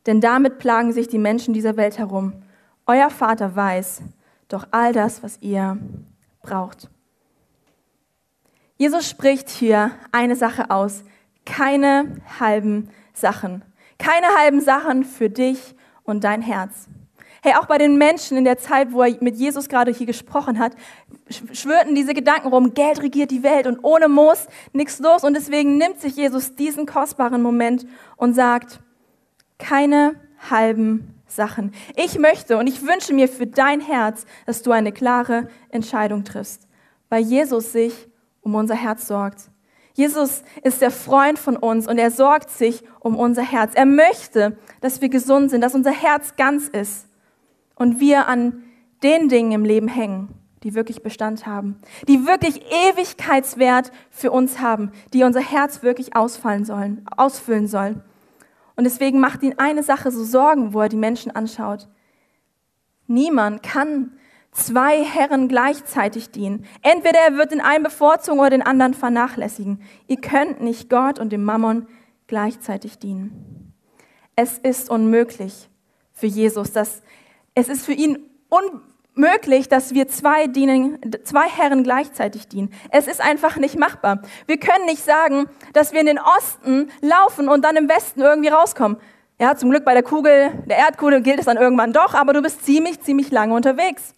Denn 0.06 0.21
damit 0.21 0.60
plagen 0.60 0.94
sich 0.94 1.07
die 1.07 1.18
Menschen 1.18 1.56
dieser 1.56 1.77
Welt 1.77 1.98
herum. 1.98 2.44
Euer 2.86 3.10
Vater 3.10 3.56
weiß 3.56 4.04
doch 4.50 4.68
all 4.69 4.94
das, 4.94 5.24
was 5.24 5.42
ihr 5.42 5.80
braucht. 6.44 6.92
Jesus 8.77 9.10
spricht 9.10 9.50
hier 9.50 9.89
eine 10.12 10.36
Sache 10.36 10.69
aus, 10.69 11.04
keine 11.48 12.21
halben 12.39 12.89
Sachen. 13.13 13.63
Keine 13.98 14.27
halben 14.38 14.62
Sachen 14.62 15.06
für 15.06 15.31
dich 15.31 15.74
und 16.04 16.24
dein 16.24 16.44
Herz. 16.44 16.88
Hey, 17.41 17.53
auch 17.56 17.68
bei 17.68 17.77
den 17.77 17.97
Menschen 17.97 18.38
in 18.38 18.44
der 18.44 18.57
Zeit, 18.57 18.91
wo 18.91 19.01
er 19.01 19.15
mit 19.21 19.38
Jesus 19.38 19.69
gerade 19.69 19.91
hier 19.91 20.06
gesprochen 20.06 20.59
hat, 20.59 20.74
schwirrten 21.30 21.95
diese 21.95 22.13
Gedanken 22.13 22.50
rum, 22.50 22.74
Geld 22.74 23.01
regiert 23.01 23.31
die 23.31 23.44
Welt 23.44 23.65
und 23.65 23.80
ohne 23.81 24.09
Moos 24.09 24.47
nichts 24.74 25.00
los. 25.00 25.24
Und 25.24 25.36
deswegen 25.36 25.77
nimmt 25.77 26.01
sich 26.01 26.18
Jesus 26.18 26.56
diesen 26.56 26.86
kostbaren 26.86 27.41
Moment 27.41 27.86
und 28.18 28.33
sagt, 28.33 28.81
keine 29.57 30.15
halben 30.50 31.15
Sachen. 31.27 31.74
Ich 31.95 32.19
möchte 32.19 32.57
und 32.57 32.68
ich 32.68 32.86
wünsche 32.86 33.13
mir 33.13 33.30
für 33.30 33.47
dein 33.47 33.80
Herz, 33.80 34.25
dass 34.45 34.62
du 34.62 34.71
eine 34.71 34.92
klare 34.92 35.47
Entscheidung 35.69 36.25
triffst, 36.25 36.68
weil 37.09 37.23
Jesus 37.23 37.71
sich 37.71 37.94
um 38.42 38.56
unser 38.56 38.75
Herz 38.75 39.07
sorgt. 39.07 39.49
Jesus 39.94 40.44
ist 40.64 40.81
der 40.81 40.92
Freund 40.92 41.40
von 41.40 41.56
uns 41.57 41.87
und 41.87 41.97
er 41.97 42.11
sorgt 42.11 42.49
sich 42.49 42.83
um 42.99 43.18
unser 43.18 43.44
Herz. 43.44 43.73
Er 43.75 43.85
möchte, 43.85 44.57
dass 44.81 45.02
wir 45.02 45.09
gesund 45.09 45.52
sind, 45.52 45.61
dass 45.61 45.75
unser 45.75 45.92
Herz 45.92 46.35
ganz 46.35 46.68
ist 46.68 47.08
und 47.80 48.00
wir 48.00 48.28
an 48.28 48.62
den 49.02 49.30
Dingen 49.30 49.54
im 49.54 49.66
Leben 49.66 49.88
hängen, 49.88 50.36
die 50.62 50.76
wirklich 50.76 51.02
Bestand 51.02 51.48
haben, 51.48 51.80
die 52.07 52.28
wirklich 52.28 52.62
Ewigkeitswert 52.71 53.92
für 54.12 54.31
uns 54.31 54.59
haben, 54.59 54.92
die 55.14 55.24
unser 55.24 55.40
Herz 55.40 55.81
wirklich 55.81 56.16
ausfallen 56.16 56.66
sollen, 56.66 57.06
ausfüllen 57.18 57.68
sollen. 57.68 58.04
Und 58.76 58.83
deswegen 58.83 59.19
macht 59.19 59.42
ihn 59.42 59.57
eine 59.57 59.81
Sache 59.81 60.12
so 60.12 60.24
Sorgen, 60.24 60.74
wo 60.74 60.81
er 60.81 60.90
die 60.90 60.98
Menschen 60.98 61.36
anschaut. 61.36 61.88
Niemand 63.07 63.64
kann 63.64 64.12
zwei 64.52 65.04
Herren 65.04 65.48
gleichzeitig 65.48 66.31
dienen. 66.31 66.66
Entweder 66.81 67.19
er 67.19 67.38
wird 67.38 67.52
den 67.52 67.62
einen 67.62 67.83
bevorzugen 67.83 68.40
oder 68.40 68.52
den 68.52 68.62
anderen 68.62 68.94
vernachlässigen. 68.94 69.81
Ihr 70.07 70.21
könnt 70.21 70.62
nicht 70.62 70.90
Gott 70.90 71.19
und 71.19 71.31
dem 71.31 71.44
Mammon 71.44 71.88
gleichzeitig 72.28 73.00
dienen. 73.00 73.74
Es 74.36 74.57
ist 74.57 74.90
unmöglich 74.90 75.69
für 76.14 76.28
Jesus, 76.28 76.71
dass 76.71 77.02
es 77.59 77.68
ist 77.68 77.85
für 77.85 77.94
ihn 77.94 78.18
unmöglich, 78.49 79.68
dass 79.68 79.94
wir 79.94 80.07
zwei, 80.07 80.47
dienen, 80.47 80.99
zwei 81.23 81.47
Herren 81.47 81.83
gleichzeitig 81.83 82.47
dienen. 82.47 82.73
Es 82.89 83.07
ist 83.07 83.21
einfach 83.21 83.57
nicht 83.57 83.78
machbar. 83.78 84.21
Wir 84.47 84.57
können 84.57 84.85
nicht 84.85 85.04
sagen, 85.04 85.47
dass 85.73 85.92
wir 85.92 85.99
in 85.99 86.06
den 86.06 86.19
Osten 86.19 86.89
laufen 87.01 87.49
und 87.49 87.63
dann 87.66 87.75
im 87.75 87.89
Westen 87.89 88.21
irgendwie 88.21 88.49
rauskommen. 88.49 88.97
Ja, 89.39 89.56
zum 89.56 89.69
Glück 89.69 89.85
bei 89.85 89.94
der 89.94 90.04
Kugel, 90.04 90.51
der 90.66 90.78
Erdkugel 90.78 91.21
gilt 91.21 91.39
es 91.39 91.45
dann 91.45 91.57
irgendwann 91.57 91.94
doch, 91.94 92.13
aber 92.13 92.33
du 92.33 92.42
bist 92.42 92.66
ziemlich, 92.66 93.01
ziemlich 93.01 93.31
lange 93.31 93.54
unterwegs. 93.54 94.13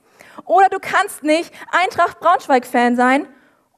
Oder 0.46 0.70
du 0.70 0.78
kannst 0.80 1.24
nicht 1.24 1.52
Eintracht 1.72 2.20
Braunschweig-Fan 2.20 2.96
sein 2.96 3.28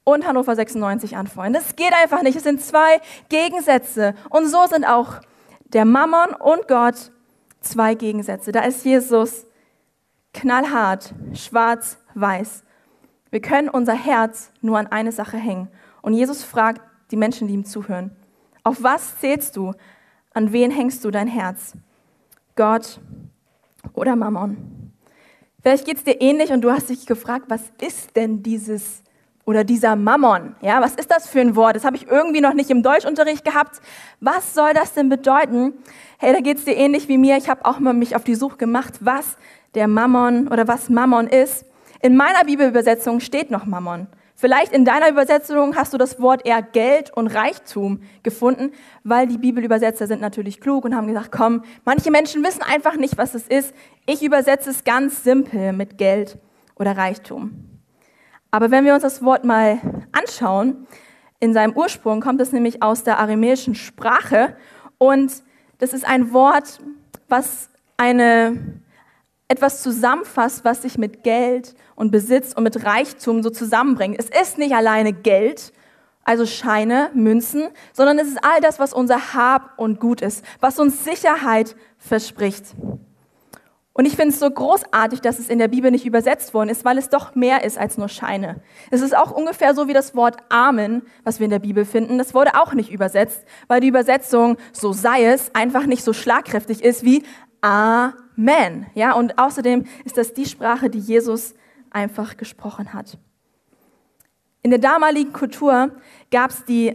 und 0.04 0.26
Hannover 0.26 0.56
96 0.56 1.18
anfeuern. 1.18 1.54
Das 1.54 1.76
geht 1.76 1.94
einfach 1.94 2.22
nicht. 2.22 2.36
Es 2.36 2.44
sind 2.44 2.62
zwei 2.62 3.02
Gegensätze. 3.30 4.16
Und 4.30 4.48
so 4.48 4.68
sind 4.68 4.86
auch 4.86 5.16
der 5.66 5.86
Mammon 5.86 6.34
und 6.34 6.68
Gott 6.68 7.12
zwei 7.64 7.96
Gegensätze. 7.96 8.52
Da 8.52 8.62
ist 8.62 8.86
Jesus 8.86 9.46
knallhart, 10.34 11.14
schwarz, 11.34 11.98
weiß. 12.16 12.64
Wir 13.32 13.42
können 13.42 13.70
unser 13.70 13.94
Herz 13.94 14.52
nur 14.62 14.78
an 14.78 14.88
eine 14.88 15.12
Sache 15.12 15.38
hängen. 15.38 15.70
Und 16.02 16.14
Jesus 16.14 16.44
fragt 16.44 16.82
die 17.12 17.16
Menschen, 17.16 17.48
die 17.48 17.54
ihm 17.54 17.66
zuhören, 17.66 18.12
Auf 18.64 18.82
was 18.82 19.20
zählst 19.20 19.56
du? 19.56 19.74
An 20.34 20.52
wen 20.52 20.72
hängst 20.72 21.04
du 21.06 21.12
dein 21.12 21.28
Herz? 21.28 21.74
Gott 22.56 23.00
oder 23.94 24.16
Mammon? 24.16 24.92
Vielleicht 25.62 25.86
geht 25.86 25.98
es 25.98 26.04
dir 26.04 26.20
ähnlich 26.22 26.52
und 26.52 26.62
du 26.62 26.72
hast 26.72 26.90
dich 26.90 27.06
gefragt, 27.06 27.46
was 27.48 27.62
ist 27.82 28.16
denn 28.16 28.44
dieses 28.44 29.02
oder 29.46 29.64
dieser 29.64 29.96
Mammon? 29.96 30.56
Ja, 30.62 30.82
was 30.82 30.96
ist 30.96 31.12
das 31.12 31.28
für 31.28 31.42
ein 31.42 31.56
Wort? 31.56 31.76
Das 31.76 31.86
habe 31.86 31.96
ich 31.96 32.08
irgendwie 32.08 32.42
noch 32.42 32.54
nicht 32.54 32.70
im 32.70 32.84
Deutschunterricht 32.84 33.46
gehabt. 33.46 33.82
Was 34.20 34.54
soll 34.54 34.74
das 34.74 34.94
denn 34.94 35.10
bedeuten? 35.10 35.74
Hey, 36.18 36.34
da 36.34 36.40
geht 36.40 36.58
es 36.58 36.66
dir 36.66 36.76
ähnlich 36.76 37.08
wie 37.08 37.18
mir. 37.18 37.38
Ich 37.38 37.50
habe 37.50 37.66
auch 37.66 37.80
mal 37.80 37.94
mich 37.94 38.16
auf 38.16 38.24
die 38.24 38.36
Suche 38.36 38.58
gemacht, 38.58 38.96
was 39.02 39.38
der 39.76 39.88
Mammon 39.88 40.48
oder 40.48 40.68
was 40.68 40.90
Mammon 40.90 41.28
ist. 41.28 41.66
In 42.02 42.16
meiner 42.16 42.44
Bibelübersetzung 42.44 43.20
steht 43.20 43.52
noch 43.52 43.66
Mammon. 43.66 44.08
Vielleicht 44.36 44.74
in 44.74 44.84
deiner 44.84 45.10
Übersetzung 45.10 45.76
hast 45.76 45.94
du 45.94 45.98
das 45.98 46.20
Wort 46.20 46.46
eher 46.46 46.62
Geld 46.62 47.12
und 47.16 47.28
Reichtum 47.28 48.02
gefunden, 48.24 48.72
weil 49.04 49.28
die 49.28 49.38
Bibelübersetzer 49.38 50.08
sind 50.08 50.22
natürlich 50.22 50.60
klug 50.60 50.86
und 50.86 50.96
haben 50.96 51.08
gesagt, 51.08 51.32
komm, 51.32 51.64
manche 51.86 52.12
Menschen 52.12 52.44
wissen 52.44 52.62
einfach 52.62 52.98
nicht, 52.98 53.18
was 53.18 53.36
es 53.36 53.48
ist. 53.48 53.74
Ich 54.06 54.22
übersetze 54.22 54.72
es 54.72 54.84
ganz 54.84 55.24
simpel 55.24 55.72
mit 55.72 55.98
Geld 55.98 56.38
oder 56.76 56.98
Reichtum. 56.98 57.74
Aber 58.52 58.70
wenn 58.70 58.86
wir 58.86 58.94
uns 58.94 59.04
das 59.04 59.24
Wort 59.24 59.46
mal 59.46 59.80
anschauen, 60.12 60.88
in 61.40 61.54
seinem 61.54 61.76
Ursprung 61.76 62.20
kommt 62.20 62.42
es 62.42 62.52
nämlich 62.52 62.84
aus 62.84 63.04
der 63.04 63.20
aramäischen 63.20 63.76
Sprache 63.76 64.56
und 64.98 65.32
das 65.78 65.94
ist 65.94 66.06
ein 66.06 66.34
Wort, 66.34 66.80
was 67.30 67.70
eine 67.98 68.82
etwas 69.48 69.82
zusammenfasst, 69.82 70.66
was 70.66 70.82
sich 70.82 70.98
mit 70.98 71.24
Geld 71.24 71.76
und 71.96 72.12
Besitz 72.12 72.54
und 72.54 72.64
mit 72.64 72.86
Reichtum 72.86 73.44
so 73.44 73.50
zusammenbringt. 73.50 74.18
Es 74.18 74.30
ist 74.30 74.58
nicht 74.58 74.74
alleine 74.74 75.14
Geld, 75.14 75.74
also 76.24 76.46
Scheine, 76.46 77.12
Münzen, 77.14 77.68
sondern 77.92 78.18
es 78.20 78.28
ist 78.30 78.44
all 78.44 78.62
das, 78.62 78.80
was 78.80 78.94
unser 78.94 79.34
Hab 79.34 79.78
und 79.78 80.00
Gut 80.00 80.22
ist, 80.22 80.44
was 80.60 80.80
uns 80.80 81.04
Sicherheit 81.04 81.76
verspricht. 81.98 82.66
Und 83.96 84.06
ich 84.06 84.16
finde 84.16 84.30
es 84.30 84.40
so 84.40 84.50
großartig, 84.50 85.22
dass 85.22 85.38
es 85.38 85.50
in 85.50 85.60
der 85.60 85.68
Bibel 85.68 85.92
nicht 85.92 86.08
übersetzt 86.08 86.56
worden 86.56 86.70
ist, 86.70 86.84
weil 86.84 86.98
es 86.98 87.10
doch 87.10 87.36
mehr 87.36 87.64
ist 87.64 87.78
als 87.78 87.96
nur 87.96 88.10
Scheine. 88.10 88.60
Es 88.90 89.02
ist 89.02 89.16
auch 89.16 89.30
ungefähr 89.30 89.76
so 89.76 89.88
wie 89.88 89.94
das 89.94 90.16
Wort 90.16 90.38
Amen, 90.50 91.04
was 91.24 91.40
wir 91.40 91.46
in 91.46 91.52
der 91.52 91.60
Bibel 91.60 91.86
finden. 91.86 92.18
Das 92.18 92.34
wurde 92.34 92.60
auch 92.60 92.74
nicht 92.74 92.92
übersetzt, 92.92 93.46
weil 93.68 93.82
die 93.82 93.88
Übersetzung, 93.88 94.58
so 94.72 94.94
sei 94.94 95.26
es, 95.26 95.54
einfach 95.54 95.86
nicht 95.86 96.04
so 96.04 96.12
schlagkräftig 96.12 96.84
ist 96.84 97.04
wie 97.04 97.24
Amen. 97.64 98.88
Ja, 98.94 99.14
und 99.14 99.40
außerdem 99.40 99.86
ist 100.04 100.18
das 100.18 100.34
die 100.34 100.46
Sprache, 100.46 100.90
die 100.90 101.00
Jesus 101.00 101.54
einfach 101.92 102.36
gesprochen 102.36 102.94
hat. 102.94 103.18
In 104.64 104.70
der 104.70 104.80
damaligen 104.80 105.32
Kultur 105.32 105.92
gab 106.30 106.50
es 106.50 106.66
die 106.66 106.94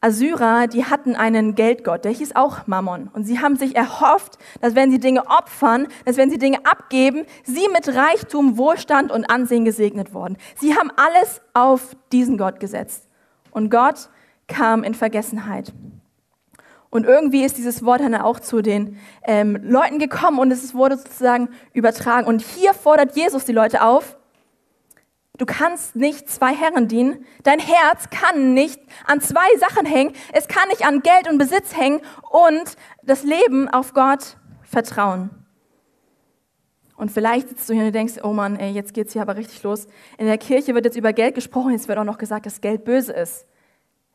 Assyrer, 0.00 0.68
die 0.68 0.84
hatten 0.84 1.16
einen 1.16 1.56
Geldgott, 1.56 2.04
der 2.04 2.12
hieß 2.12 2.36
auch 2.36 2.68
Mammon. 2.68 3.08
Und 3.12 3.24
sie 3.24 3.40
haben 3.40 3.56
sich 3.56 3.74
erhofft, 3.74 4.38
dass 4.60 4.76
wenn 4.76 4.92
sie 4.92 5.00
Dinge 5.00 5.26
opfern, 5.26 5.88
dass 6.04 6.16
wenn 6.16 6.30
sie 6.30 6.38
Dinge 6.38 6.64
abgeben, 6.64 7.24
sie 7.42 7.66
mit 7.72 7.88
Reichtum, 7.88 8.56
Wohlstand 8.56 9.10
und 9.10 9.28
Ansehen 9.28 9.64
gesegnet 9.64 10.14
wurden. 10.14 10.36
Sie 10.56 10.76
haben 10.76 10.92
alles 10.94 11.40
auf 11.54 11.96
diesen 12.12 12.38
Gott 12.38 12.60
gesetzt. 12.60 13.08
Und 13.50 13.68
Gott 13.68 14.10
kam 14.46 14.84
in 14.84 14.94
Vergessenheit. 14.94 15.72
Und 16.94 17.06
irgendwie 17.06 17.42
ist 17.42 17.58
dieses 17.58 17.84
Wort 17.84 18.02
dann 18.02 18.14
auch 18.14 18.38
zu 18.38 18.62
den 18.62 19.00
ähm, 19.24 19.58
Leuten 19.64 19.98
gekommen 19.98 20.38
und 20.38 20.52
es 20.52 20.74
wurde 20.74 20.96
sozusagen 20.96 21.48
übertragen. 21.72 22.24
Und 22.28 22.40
hier 22.40 22.72
fordert 22.72 23.16
Jesus 23.16 23.44
die 23.44 23.52
Leute 23.52 23.82
auf, 23.82 24.16
du 25.36 25.44
kannst 25.44 25.96
nicht 25.96 26.30
zwei 26.30 26.54
Herren 26.54 26.86
dienen. 26.86 27.26
Dein 27.42 27.58
Herz 27.58 28.10
kann 28.10 28.54
nicht 28.54 28.80
an 29.06 29.20
zwei 29.20 29.56
Sachen 29.58 29.86
hängen. 29.86 30.12
Es 30.32 30.46
kann 30.46 30.68
nicht 30.68 30.86
an 30.86 31.02
Geld 31.02 31.28
und 31.28 31.36
Besitz 31.36 31.76
hängen 31.76 32.00
und 32.30 32.76
das 33.02 33.24
Leben 33.24 33.68
auf 33.68 33.92
Gott 33.92 34.36
vertrauen. 34.62 35.30
Und 36.96 37.10
vielleicht 37.10 37.48
sitzt 37.48 37.68
du 37.68 37.74
hier 37.74 37.86
und 37.86 37.92
denkst, 37.92 38.22
oh 38.22 38.32
Mann, 38.32 38.54
ey, 38.54 38.70
jetzt 38.70 38.94
geht's 38.94 39.14
hier 39.14 39.22
aber 39.22 39.34
richtig 39.34 39.64
los. 39.64 39.88
In 40.16 40.26
der 40.26 40.38
Kirche 40.38 40.76
wird 40.76 40.84
jetzt 40.84 40.96
über 40.96 41.12
Geld 41.12 41.34
gesprochen, 41.34 41.72
jetzt 41.72 41.88
wird 41.88 41.98
auch 41.98 42.04
noch 42.04 42.18
gesagt, 42.18 42.46
dass 42.46 42.60
Geld 42.60 42.84
böse 42.84 43.12
ist. 43.12 43.48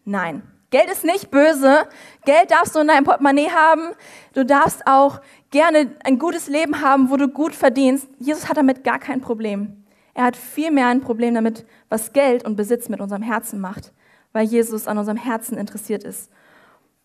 Nein, 0.06 0.44
Geld 0.70 0.90
ist 0.92 1.04
nicht 1.04 1.32
böse. 1.32 1.88
Geld 2.26 2.52
darfst 2.52 2.76
du 2.76 2.80
in 2.80 2.88
deinem 2.88 3.04
Portemonnaie 3.04 3.50
haben. 3.50 3.90
Du 4.34 4.46
darfst 4.46 4.86
auch 4.86 5.22
gerne 5.50 5.96
ein 6.04 6.20
gutes 6.20 6.48
Leben 6.48 6.82
haben, 6.82 7.10
wo 7.10 7.18
du 7.18 7.28
gut 7.28 7.56
verdienst. 7.56 8.08
Jesus 8.20 8.48
hat 8.48 8.58
damit 8.58 8.84
gar 8.84 9.00
kein 9.00 9.22
Problem. 9.22 9.84
Er 10.14 10.26
hat 10.26 10.38
vielmehr 10.38 10.88
ein 10.88 11.02
Problem 11.02 11.34
damit, 11.34 11.66
was 11.90 12.14
Geld 12.14 12.46
und 12.46 12.56
Besitz 12.56 12.90
mit 12.90 13.00
unserem 13.00 13.22
Herzen 13.24 13.60
macht, 13.60 13.94
weil 14.32 14.46
Jesus 14.46 14.88
an 14.88 14.98
unserem 14.98 15.18
Herzen 15.18 15.58
interessiert 15.58 16.04
ist. 16.04 16.32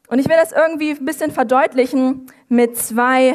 Und 0.08 0.18
ich 0.18 0.28
will 0.28 0.36
das 0.36 0.52
irgendwie 0.52 0.90
ein 0.90 1.04
bisschen 1.04 1.30
verdeutlichen 1.30 2.26
mit 2.48 2.76
zwei 2.76 3.34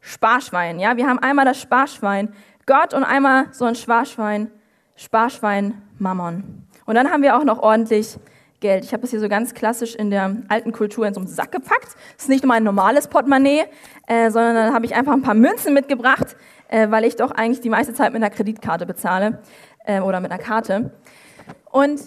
Sparschweinen. 0.00 0.80
Ja, 0.80 0.96
wir 0.96 1.06
haben 1.06 1.18
einmal 1.20 1.44
das 1.44 1.60
Sparschwein 1.60 2.34
Gott 2.66 2.92
und 2.92 3.04
einmal 3.04 3.46
so 3.52 3.64
ein 3.64 3.74
Sparschwein, 3.74 4.50
Sparschwein 4.96 5.80
Mammon. 5.98 6.66
Und 6.84 6.94
dann 6.94 7.10
haben 7.10 7.22
wir 7.22 7.36
auch 7.36 7.44
noch 7.44 7.60
ordentlich 7.60 8.18
Geld. 8.62 8.84
Ich 8.84 8.94
habe 8.94 9.04
es 9.04 9.10
hier 9.10 9.20
so 9.20 9.28
ganz 9.28 9.52
klassisch 9.52 9.94
in 9.94 10.08
der 10.08 10.36
alten 10.48 10.72
Kultur 10.72 11.06
in 11.06 11.12
so 11.12 11.20
einem 11.20 11.28
Sack 11.28 11.52
gepackt. 11.52 11.94
Das 12.14 12.22
ist 12.22 12.28
nicht 12.30 12.42
nur 12.42 12.48
mein 12.48 12.62
normales 12.62 13.08
Portemonnaie, 13.08 13.64
äh, 14.06 14.30
sondern 14.30 14.54
dann 14.54 14.74
habe 14.74 14.86
ich 14.86 14.94
einfach 14.94 15.12
ein 15.12 15.20
paar 15.20 15.34
Münzen 15.34 15.74
mitgebracht, 15.74 16.36
äh, 16.68 16.90
weil 16.90 17.04
ich 17.04 17.16
doch 17.16 17.32
eigentlich 17.32 17.60
die 17.60 17.68
meiste 17.68 17.92
Zeit 17.92 18.14
mit 18.14 18.22
einer 18.22 18.30
Kreditkarte 18.30 18.86
bezahle 18.86 19.42
äh, 19.84 20.00
oder 20.00 20.20
mit 20.20 20.30
einer 20.30 20.42
Karte. 20.42 20.92
Und 21.70 22.00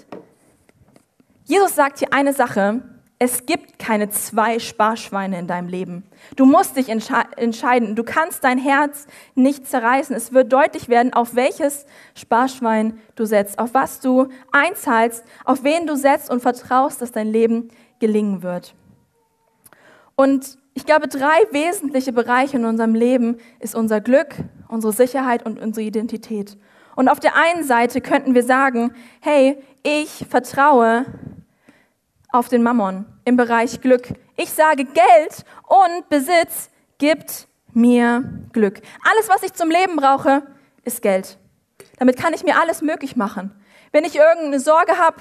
Jesus 1.43 1.75
sagt 1.75 2.00
hier 2.00 2.12
eine 2.12 2.33
Sache, 2.33 2.81
es 3.17 3.45
gibt 3.45 3.79
keine 3.79 4.10
zwei 4.10 4.60
Sparschweine 4.60 5.39
in 5.39 5.48
deinem 5.48 5.69
Leben. 5.69 6.03
Du 6.36 6.45
musst 6.45 6.75
dich 6.75 6.89
entsche 6.89 7.13
entscheiden. 7.38 7.95
Du 7.95 8.03
kannst 8.03 8.43
dein 8.43 8.57
Herz 8.57 9.07
nicht 9.36 9.67
zerreißen. 9.67 10.13
Es 10.15 10.34
wird 10.34 10.51
deutlich 10.51 10.89
werden, 10.89 11.13
auf 11.13 11.34
welches 11.34 11.86
Sparschwein 12.13 13.00
du 13.15 13.25
setzt, 13.25 13.57
auf 13.57 13.74
was 13.74 14.01
du 14.01 14.27
einzahlst, 14.51 15.24
auf 15.45 15.63
wen 15.63 15.88
du 15.88 15.95
setzt 15.95 16.29
und 16.29 16.41
vertraust, 16.41 17.01
dass 17.01 17.13
dein 17.13 17.27
Leben 17.27 17.69
gelingen 18.00 18.43
wird. 18.43 18.75
Und 20.15 20.57
ich 20.74 20.86
glaube, 20.86 21.07
drei 21.07 21.38
wesentliche 21.51 22.12
Bereiche 22.12 22.57
in 22.57 22.65
unserem 22.65 22.95
Leben 22.95 23.38
ist 23.60 23.75
unser 23.75 24.01
Glück, 24.01 24.36
unsere 24.67 24.91
Sicherheit 24.91 25.45
und 25.45 25.57
unsere 25.57 25.86
Identität. 25.86 26.57
Und 26.98 27.07
auf 27.07 27.22
der 27.22 27.36
einen 27.36 27.63
Seite 27.63 28.01
könnten 28.01 28.36
wir 28.36 28.43
sagen, 28.43 28.93
hey, 29.22 29.57
ich 29.84 30.25
vertraue 30.29 31.05
auf 32.36 32.50
den 32.50 32.63
Mammon 32.63 33.06
im 33.24 33.38
Bereich 33.38 33.82
Glück. 33.82 34.10
Ich 34.36 34.51
sage, 34.51 34.84
Geld 34.84 35.46
und 35.68 36.10
Besitz 36.10 36.70
gibt 36.98 37.48
mir 37.74 38.24
Glück. 38.51 38.82
Alles, 39.10 39.30
was 39.30 39.44
ich 39.44 39.54
zum 39.54 39.70
Leben 39.70 39.96
brauche, 39.96 40.44
ist 40.84 41.01
Geld. 41.01 41.38
Damit 41.98 42.18
kann 42.18 42.34
ich 42.34 42.44
mir 42.44 42.60
alles 42.60 42.82
möglich 42.82 43.15
machen. 43.15 43.51
Wenn 43.92 44.04
ich 44.04 44.15
irgendeine 44.15 44.60
Sorge 44.60 44.98
habe, 44.98 45.18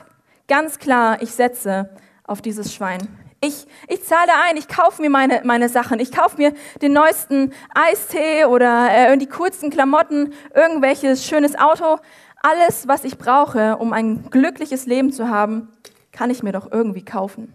ganz 0.49 0.79
klar, 0.79 1.23
ich 1.23 1.31
setze 1.31 1.91
auf 2.25 2.43
dieses 2.43 2.75
Schwein. 2.75 3.07
Ich, 3.41 3.67
ich 3.89 4.05
zahle 4.05 4.33
ein, 4.49 4.57
ich 4.57 4.69
kaufe 4.69 5.03
mir 5.03 5.11
meine, 5.11 5.43
meine 5.45 5.69
Sachen, 5.69 6.01
ich 6.01 6.11
kaufe 6.11 6.39
mir 6.39 6.53
den 6.81 6.93
neuesten 6.93 7.53
Eistee 7.75 8.47
oder 8.47 8.89
äh, 8.91 9.19
die 9.19 9.29
coolsten 9.29 9.71
Klamotten, 9.71 10.33
irgendwelches 10.55 11.27
schönes 11.27 11.57
Auto. 11.57 11.99
Alles, 12.43 12.89
was 12.89 13.05
ich 13.05 13.19
brauche, 13.19 13.77
um 13.77 13.93
ein 13.93 14.31
glückliches 14.31 14.87
Leben 14.87 15.13
zu 15.13 15.29
haben, 15.29 15.69
kann 16.15 16.31
ich 16.31 16.43
mir 16.43 16.53
doch 16.53 16.73
irgendwie 16.73 17.05
kaufen. 17.05 17.53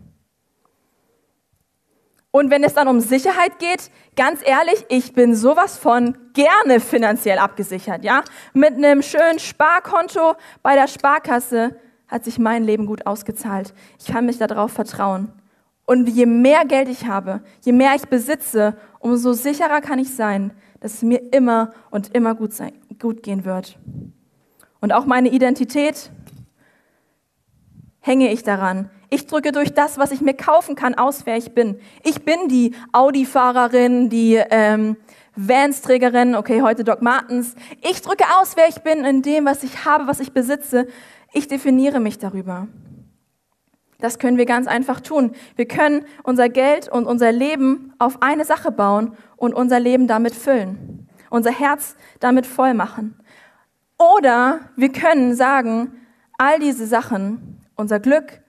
Und 2.32 2.52
wenn 2.52 2.64
es 2.64 2.76
dann 2.76 2.88
um 2.88 3.00
Sicherheit 3.00 3.58
geht, 3.58 3.90
ganz 4.16 4.42
ehrlich, 4.46 4.86
ich 4.90 5.14
bin 5.14 5.34
sowas 5.34 5.78
von 5.78 6.16
gerne 6.34 6.80
finanziell 6.80 7.40
abgesichert, 7.40 8.04
ja? 8.04 8.24
Mit 8.54 8.74
einem 8.74 9.02
schönen 9.02 9.40
Sparkonto 9.40 10.36
bei 10.62 10.76
der 10.76 10.88
Sparkasse 10.88 11.76
hat 12.08 12.26
sich 12.26 12.38
mein 12.38 12.64
Leben 12.64 12.86
gut 12.86 13.08
ausgezahlt. 13.08 13.74
Ich 13.98 14.08
kann 14.08 14.28
mich 14.28 14.38
darauf 14.38 14.72
vertrauen. 14.72 15.32
Und 15.86 16.08
je 16.08 16.28
mehr 16.28 16.66
Geld 16.66 16.88
ich 16.88 17.08
habe, 17.08 17.42
je 17.62 17.72
mehr 17.72 17.96
ich 17.96 18.08
besitze, 18.08 18.78
umso 19.00 19.34
sicherer 19.34 19.82
kann 19.82 19.98
ich 19.98 20.16
sein, 20.16 20.52
dass 20.82 20.96
es 20.96 21.02
mir 21.02 21.34
immer 21.34 21.74
und 21.90 22.16
immer 22.16 22.36
gut, 22.36 22.54
sein, 22.54 22.74
gut 23.00 23.24
gehen 23.24 23.44
wird. 23.44 23.80
Und 24.82 24.94
auch 24.94 25.06
meine 25.06 25.30
Identität 25.30 26.12
hänge 28.00 28.32
ich 28.32 28.44
daran. 28.44 28.90
Ich 29.10 29.26
drücke 29.26 29.52
durch 29.52 29.74
das, 29.74 29.98
was 29.98 30.12
ich 30.12 30.22
mir 30.22 30.36
kaufen 30.36 30.76
kann, 30.76 30.96
aus, 30.96 31.26
wer 31.26 31.38
ich 31.38 31.54
bin. 31.54 31.80
Ich 32.04 32.24
bin 32.24 32.48
die 32.48 32.76
Audi-Fahrerin, 32.92 34.10
die 34.10 34.36
ähm, 34.36 34.98
Vans-Trägerin, 35.36 36.36
okay, 36.36 36.62
heute 36.62 36.84
Doc 36.84 37.02
Martens. 37.02 37.56
Ich 37.82 38.02
drücke 38.02 38.26
aus, 38.40 38.56
wer 38.56 38.68
ich 38.68 38.82
bin, 38.82 39.06
in 39.06 39.22
dem, 39.22 39.46
was 39.46 39.64
ich 39.64 39.86
habe, 39.86 40.08
was 40.08 40.20
ich 40.20 40.32
besitze. 40.32 40.88
Ich 41.34 41.48
definiere 41.48 42.00
mich 42.00 42.20
darüber. 42.20 42.68
Das 44.00 44.18
können 44.18 44.38
wir 44.38 44.46
ganz 44.46 44.68
einfach 44.68 45.02
tun. 45.02 45.34
Wir 45.56 45.68
können 45.68 46.06
unser 46.24 46.48
Geld 46.48 46.88
und 46.88 47.06
unser 47.06 47.32
Leben 47.32 47.94
auf 48.00 48.22
eine 48.22 48.46
Sache 48.46 48.72
bauen 48.72 49.16
und 49.36 49.54
unser 49.54 49.80
Leben 49.80 50.08
damit 50.08 50.36
füllen. 50.36 51.10
Unser 51.30 51.52
Herz 51.52 51.96
damit 52.20 52.46
voll 52.46 52.74
machen. 52.74 53.20
Oder 53.98 54.62
wir 54.78 54.92
können 54.92 55.36
sagen, 55.36 56.06
all 56.38 56.60
diese 56.60 56.88
Sachen 56.88 57.59
unser 57.80 58.00
Glück, 58.00 58.42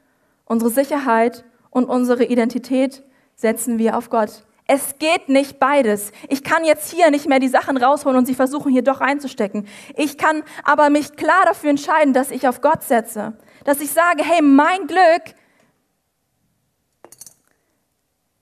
unsere 0.44 0.70
Sicherheit 0.70 1.44
und 1.70 1.86
unsere 1.86 2.24
Identität 2.24 3.02
setzen 3.36 3.78
wir 3.78 3.96
auf 3.96 4.10
Gott. 4.10 4.44
Es 4.66 4.98
geht 4.98 5.28
nicht 5.28 5.58
beides. 5.58 6.12
Ich 6.28 6.44
kann 6.44 6.64
jetzt 6.64 6.92
hier 6.92 7.10
nicht 7.10 7.28
mehr 7.28 7.40
die 7.40 7.48
Sachen 7.48 7.76
rausholen 7.76 8.18
und 8.18 8.26
sie 8.26 8.34
versuchen 8.34 8.70
hier 8.70 8.82
doch 8.82 9.00
reinzustecken. 9.00 9.66
Ich 9.96 10.18
kann 10.18 10.42
aber 10.62 10.90
mich 10.90 11.16
klar 11.16 11.44
dafür 11.44 11.70
entscheiden, 11.70 12.12
dass 12.12 12.30
ich 12.30 12.46
auf 12.46 12.60
Gott 12.60 12.84
setze. 12.84 13.36
Dass 13.64 13.80
ich 13.80 13.90
sage, 13.90 14.22
hey, 14.22 14.42
mein 14.42 14.86
Glück 14.86 15.34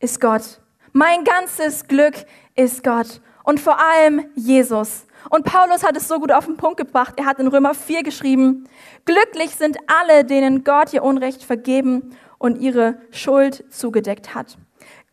ist 0.01 0.21
Gott. 0.21 0.61
Mein 0.93 1.25
ganzes 1.25 1.87
Glück 1.87 2.15
ist 2.55 2.85
Gott. 2.85 3.21
Und 3.49 3.61
vor 3.61 3.79
allem 3.81 4.27
Jesus. 4.35 5.07
Und 5.31 5.47
Paulus 5.47 5.83
hat 5.83 5.97
es 5.97 6.07
so 6.07 6.21
gut 6.21 6.31
auf 6.31 6.45
den 6.45 6.59
Punkt 6.59 6.77
gebracht. 6.77 7.15
Er 7.17 7.25
hat 7.25 7.39
in 7.39 7.49
Römer 7.49 7.73
4 7.73 8.03
geschrieben, 8.03 8.69
glücklich 9.07 9.53
sind 9.53 9.79
alle, 9.87 10.27
denen 10.27 10.65
Gott 10.65 10.93
ihr 10.93 11.03
Unrecht 11.03 11.43
vergeben 11.43 12.15
und 12.37 12.61
ihre 12.61 13.01
Schuld 13.11 13.65
zugedeckt 13.71 14.35
hat. 14.35 14.59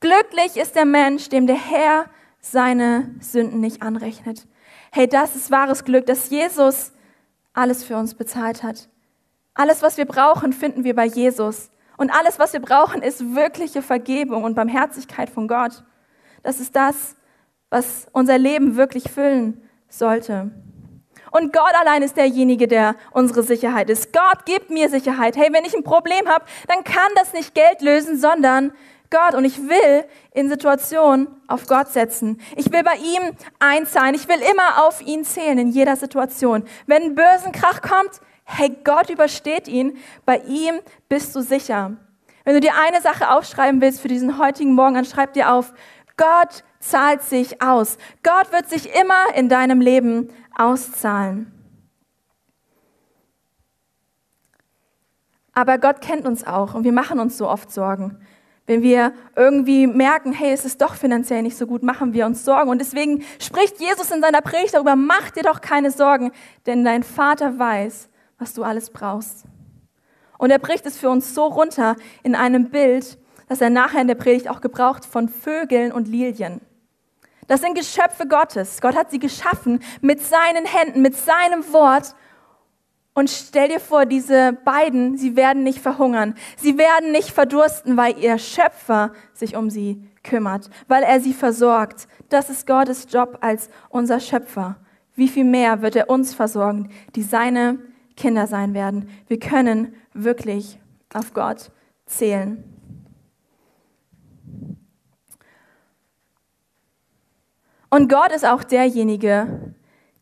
Glücklich 0.01 0.57
ist 0.57 0.75
der 0.75 0.83
Mensch, 0.83 1.29
dem 1.29 1.47
der 1.47 1.55
Herr 1.55 2.07
seine 2.41 3.15
Sünden 3.21 3.61
nicht 3.61 3.81
anrechnet. 3.81 4.45
Hey, 4.91 5.07
das 5.07 5.37
ist 5.37 5.49
wahres 5.49 5.85
Glück, 5.85 6.05
dass 6.05 6.29
Jesus 6.29 6.91
alles 7.53 7.85
für 7.85 7.95
uns 7.95 8.15
bezahlt 8.15 8.63
hat. 8.63 8.89
Alles, 9.53 9.81
was 9.81 9.95
wir 9.95 10.05
brauchen, 10.05 10.51
finden 10.51 10.83
wir 10.83 10.93
bei 10.93 11.05
Jesus. 11.05 11.71
Und 11.95 12.11
alles, 12.11 12.37
was 12.37 12.51
wir 12.51 12.59
brauchen, 12.59 13.01
ist 13.01 13.33
wirkliche 13.33 13.81
Vergebung 13.81 14.43
und 14.43 14.55
Barmherzigkeit 14.55 15.29
von 15.29 15.47
Gott. 15.47 15.85
Das 16.43 16.59
ist 16.59 16.75
das, 16.75 17.15
was 17.75 18.07
unser 18.13 18.37
Leben 18.37 18.77
wirklich 18.77 19.11
füllen 19.11 19.61
sollte. 19.89 20.49
Und 21.29 21.51
Gott 21.51 21.73
allein 21.77 22.03
ist 22.03 22.15
derjenige, 22.15 22.69
der 22.69 22.95
unsere 23.11 23.43
Sicherheit 23.43 23.89
ist. 23.89 24.13
Gott 24.13 24.45
gibt 24.45 24.69
mir 24.69 24.87
Sicherheit. 24.87 25.35
Hey, 25.35 25.49
wenn 25.51 25.65
ich 25.65 25.75
ein 25.75 25.83
Problem 25.83 26.25
habe, 26.29 26.45
dann 26.69 26.85
kann 26.85 27.11
das 27.15 27.33
nicht 27.33 27.53
Geld 27.53 27.81
lösen, 27.81 28.17
sondern 28.17 28.71
Gott. 29.09 29.33
Und 29.35 29.43
ich 29.43 29.67
will 29.67 30.05
in 30.31 30.47
Situationen 30.47 31.27
auf 31.49 31.67
Gott 31.67 31.89
setzen. 31.89 32.39
Ich 32.55 32.71
will 32.71 32.83
bei 32.83 32.95
ihm 32.95 33.35
einzahlen. 33.59 34.15
Ich 34.15 34.29
will 34.29 34.39
immer 34.39 34.85
auf 34.85 35.01
ihn 35.01 35.25
zählen 35.25 35.57
in 35.57 35.67
jeder 35.67 35.97
Situation. 35.97 36.63
Wenn 36.85 37.03
ein 37.03 37.15
Börsenkrach 37.15 37.81
kommt, 37.81 38.21
hey, 38.45 38.73
Gott 38.85 39.09
übersteht 39.09 39.67
ihn. 39.67 39.97
Bei 40.25 40.37
ihm 40.47 40.75
bist 41.09 41.35
du 41.35 41.41
sicher. 41.41 41.97
Wenn 42.45 42.53
du 42.53 42.61
dir 42.61 42.75
eine 42.87 43.01
Sache 43.01 43.31
aufschreiben 43.31 43.81
willst 43.81 43.99
für 43.99 44.07
diesen 44.07 44.39
heutigen 44.39 44.71
Morgen, 44.71 44.93
dann 44.93 45.03
schreib 45.03 45.33
dir 45.33 45.51
auf, 45.51 45.73
Gott 46.17 46.63
zahlt 46.79 47.23
sich 47.23 47.61
aus. 47.61 47.97
Gott 48.23 48.51
wird 48.51 48.69
sich 48.69 48.95
immer 48.95 49.33
in 49.35 49.49
deinem 49.49 49.81
Leben 49.81 50.29
auszahlen. 50.55 51.51
Aber 55.53 55.77
Gott 55.77 56.01
kennt 56.01 56.25
uns 56.25 56.45
auch 56.45 56.73
und 56.73 56.83
wir 56.83 56.91
machen 56.91 57.19
uns 57.19 57.37
so 57.37 57.47
oft 57.47 57.71
Sorgen. 57.71 58.19
Wenn 58.67 58.81
wir 58.81 59.13
irgendwie 59.35 59.87
merken, 59.87 60.33
hey, 60.33 60.51
es 60.51 60.65
ist 60.65 60.81
doch 60.81 60.95
finanziell 60.95 61.43
nicht 61.43 61.55
so 61.55 61.67
gut, 61.67 61.83
machen 61.83 62.13
wir 62.13 62.25
uns 62.25 62.43
Sorgen. 62.43 62.69
Und 62.69 62.79
deswegen 62.79 63.23
spricht 63.39 63.79
Jesus 63.79 64.11
in 64.11 64.21
seiner 64.21 64.41
Predigt 64.41 64.73
darüber, 64.73 64.95
mach 64.95 65.29
dir 65.31 65.43
doch 65.43 65.61
keine 65.61 65.91
Sorgen, 65.91 66.31
denn 66.65 66.83
dein 66.83 67.03
Vater 67.03 67.57
weiß, 67.59 68.09
was 68.39 68.53
du 68.53 68.63
alles 68.63 68.89
brauchst. 68.89 69.45
Und 70.37 70.51
er 70.51 70.59
bricht 70.59 70.85
es 70.85 70.97
für 70.97 71.09
uns 71.09 71.33
so 71.33 71.45
runter 71.45 71.95
in 72.23 72.35
einem 72.35 72.69
Bild, 72.69 73.17
das 73.47 73.61
er 73.61 73.69
nachher 73.69 74.01
in 74.01 74.07
der 74.07 74.15
Predigt 74.15 74.49
auch 74.49 74.61
gebraucht 74.61 75.05
von 75.05 75.29
Vögeln 75.29 75.91
und 75.91 76.07
Lilien. 76.07 76.61
Das 77.47 77.61
sind 77.61 77.75
Geschöpfe 77.75 78.27
Gottes. 78.27 78.81
Gott 78.81 78.95
hat 78.95 79.11
sie 79.11 79.19
geschaffen 79.19 79.79
mit 80.01 80.21
seinen 80.21 80.65
Händen, 80.65 81.01
mit 81.01 81.15
seinem 81.15 81.71
Wort. 81.73 82.15
Und 83.13 83.29
stell 83.29 83.69
dir 83.69 83.79
vor, 83.79 84.05
diese 84.05 84.53
beiden, 84.65 85.17
sie 85.17 85.35
werden 85.35 85.63
nicht 85.63 85.79
verhungern. 85.79 86.35
Sie 86.57 86.77
werden 86.77 87.11
nicht 87.11 87.29
verdursten, 87.29 87.95
weil 87.97 88.17
ihr 88.19 88.37
Schöpfer 88.37 89.13
sich 89.33 89.55
um 89.55 89.69
sie 89.69 90.03
kümmert, 90.23 90.69
weil 90.87 91.03
er 91.03 91.21
sie 91.21 91.33
versorgt. 91.33 92.07
Das 92.29 92.49
ist 92.49 92.67
Gottes 92.67 93.07
Job 93.09 93.37
als 93.41 93.69
unser 93.89 94.19
Schöpfer. 94.19 94.77
Wie 95.15 95.29
viel 95.29 95.45
mehr 95.45 95.81
wird 95.81 95.95
er 95.95 96.09
uns 96.09 96.33
versorgen, 96.33 96.89
die 97.15 97.23
seine 97.23 97.79
Kinder 98.17 98.47
sein 98.47 98.73
werden? 98.73 99.09
Wir 99.27 99.39
können 99.39 99.93
wirklich 100.13 100.79
auf 101.13 101.33
Gott 101.33 101.71
zählen. 102.05 102.74
Und 107.95 108.09
Gott 108.09 108.33
ist 108.33 108.45
auch 108.45 108.65
derjenige, 108.65 109.73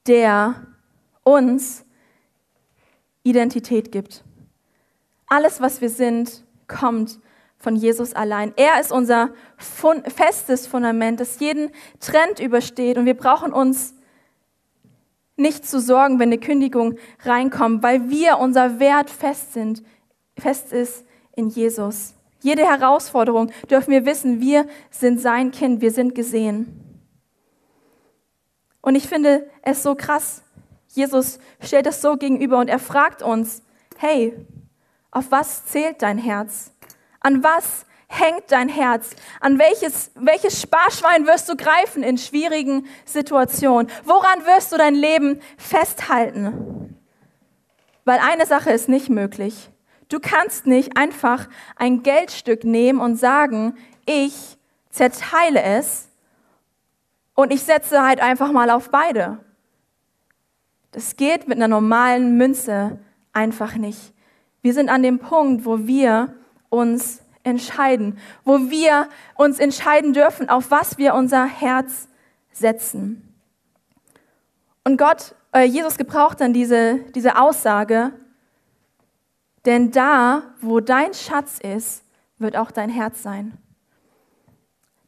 der 0.05 0.67
uns 1.23 1.83
Identität 3.23 3.91
gibt. 3.91 4.23
Alles, 5.25 5.59
was 5.59 5.81
wir 5.81 5.89
sind, 5.89 6.43
kommt 6.67 7.19
von 7.57 7.75
Jesus 7.75 8.13
allein. 8.13 8.53
Er 8.57 8.79
ist 8.79 8.91
unser 8.91 9.31
festes 9.57 10.67
Fundament, 10.67 11.19
das 11.19 11.39
jeden 11.39 11.71
Trend 11.99 12.39
übersteht. 12.39 12.99
Und 12.99 13.07
wir 13.07 13.17
brauchen 13.17 13.51
uns 13.51 13.95
nicht 15.35 15.67
zu 15.67 15.81
sorgen, 15.81 16.19
wenn 16.19 16.29
eine 16.29 16.37
Kündigung 16.37 16.99
reinkommt, 17.23 17.81
weil 17.81 18.07
wir 18.07 18.37
unser 18.37 18.79
Wert 18.79 19.09
fest 19.09 19.53
sind, 19.53 19.81
fest 20.37 20.71
ist 20.71 21.07
in 21.35 21.49
Jesus. 21.49 22.13
Jede 22.39 22.67
Herausforderung 22.67 23.51
dürfen 23.67 23.89
wir 23.89 24.05
wissen, 24.05 24.41
wir 24.41 24.67
sind 24.91 25.19
sein 25.19 25.49
Kind, 25.49 25.81
wir 25.81 25.89
sind 25.89 26.13
gesehen. 26.13 26.82
Und 28.83 28.95
ich 28.95 29.07
finde 29.07 29.49
es 29.61 29.81
so 29.81 29.95
krass. 29.95 30.43
Jesus 30.89 31.39
stellt 31.61 31.85
das 31.85 32.01
so 32.01 32.17
gegenüber 32.17 32.59
und 32.59 32.67
er 32.67 32.79
fragt 32.79 33.23
uns, 33.23 33.63
hey, 33.97 34.35
auf 35.09 35.31
was 35.31 35.65
zählt 35.65 36.01
dein 36.01 36.17
Herz? 36.17 36.71
An 37.21 37.43
was 37.43 37.85
hängt 38.07 38.51
dein 38.51 38.67
Herz? 38.67 39.11
An 39.39 39.57
welches, 39.57 40.11
welches 40.15 40.61
Sparschwein 40.61 41.25
wirst 41.25 41.47
du 41.47 41.55
greifen 41.55 42.03
in 42.03 42.17
schwierigen 42.17 42.85
Situationen? 43.05 43.89
Woran 44.03 44.45
wirst 44.45 44.73
du 44.73 44.77
dein 44.77 44.95
Leben 44.95 45.39
festhalten? 45.57 46.99
Weil 48.03 48.19
eine 48.19 48.45
Sache 48.45 48.71
ist 48.71 48.89
nicht 48.89 49.09
möglich. 49.09 49.69
Du 50.09 50.19
kannst 50.19 50.67
nicht 50.67 50.97
einfach 50.97 51.47
ein 51.77 52.03
Geldstück 52.03 52.65
nehmen 52.65 52.99
und 52.99 53.15
sagen, 53.15 53.77
ich 54.05 54.57
zerteile 54.89 55.63
es 55.63 56.09
und 57.35 57.51
ich 57.51 57.63
setze 57.63 58.03
halt 58.03 58.21
einfach 58.21 58.51
mal 58.51 58.69
auf 58.69 58.89
beide. 58.89 59.39
Das 60.91 61.15
geht 61.15 61.47
mit 61.47 61.57
einer 61.57 61.67
normalen 61.67 62.37
Münze 62.37 62.99
einfach 63.31 63.75
nicht. 63.75 64.13
Wir 64.61 64.73
sind 64.73 64.89
an 64.89 65.03
dem 65.03 65.19
Punkt, 65.19 65.65
wo 65.65 65.87
wir 65.87 66.35
uns 66.69 67.21
entscheiden, 67.43 68.17
wo 68.45 68.69
wir 68.69 69.09
uns 69.35 69.59
entscheiden 69.59 70.13
dürfen, 70.13 70.49
auf 70.49 70.71
was 70.71 70.97
wir 70.97 71.13
unser 71.15 71.45
Herz 71.45 72.07
setzen. 72.51 73.35
Und 74.83 74.97
Gott, 74.97 75.35
äh, 75.53 75.63
Jesus 75.63 75.97
gebraucht 75.97 76.41
dann 76.41 76.53
diese, 76.53 76.99
diese 77.15 77.39
Aussage, 77.39 78.13
denn 79.65 79.91
da, 79.91 80.43
wo 80.61 80.79
dein 80.79 81.13
Schatz 81.13 81.59
ist, 81.59 82.03
wird 82.37 82.57
auch 82.57 82.71
dein 82.71 82.89
Herz 82.89 83.23
sein. 83.23 83.57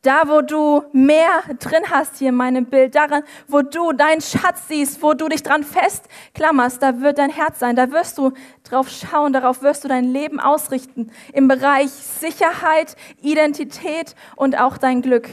Da, 0.05 0.27
wo 0.27 0.41
du 0.41 0.83
mehr 0.91 1.41
drin 1.57 1.81
hast 1.89 2.17
hier 2.17 2.29
in 2.29 2.35
meinem 2.35 2.67
Bild, 2.67 2.93
daran, 2.93 3.23
wo 3.47 3.63
du 3.63 3.91
deinen 3.91 4.21
Schatz 4.21 4.67
siehst, 4.67 5.01
wo 5.01 5.15
du 5.15 5.27
dich 5.27 5.41
dran 5.41 5.63
festklammerst, 5.63 6.79
da 6.83 7.01
wird 7.01 7.17
dein 7.17 7.31
Herz 7.31 7.57
sein. 7.57 7.75
Da 7.75 7.89
wirst 7.91 8.19
du 8.19 8.31
drauf 8.63 8.87
schauen, 8.87 9.33
darauf 9.33 9.63
wirst 9.63 9.83
du 9.83 9.87
dein 9.87 10.03
Leben 10.03 10.39
ausrichten. 10.39 11.11
Im 11.33 11.47
Bereich 11.47 11.89
Sicherheit, 11.89 12.95
Identität 13.23 14.13
und 14.35 14.59
auch 14.59 14.77
dein 14.77 15.01
Glück. 15.01 15.27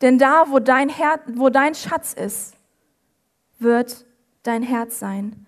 Denn 0.00 0.18
da, 0.18 0.44
wo 0.48 0.58
dein, 0.58 0.88
Herz, 0.88 1.20
wo 1.26 1.50
dein 1.50 1.74
Schatz 1.74 2.14
ist, 2.14 2.54
wird 3.58 4.06
dein 4.42 4.62
Herz 4.62 4.98
sein. 4.98 5.46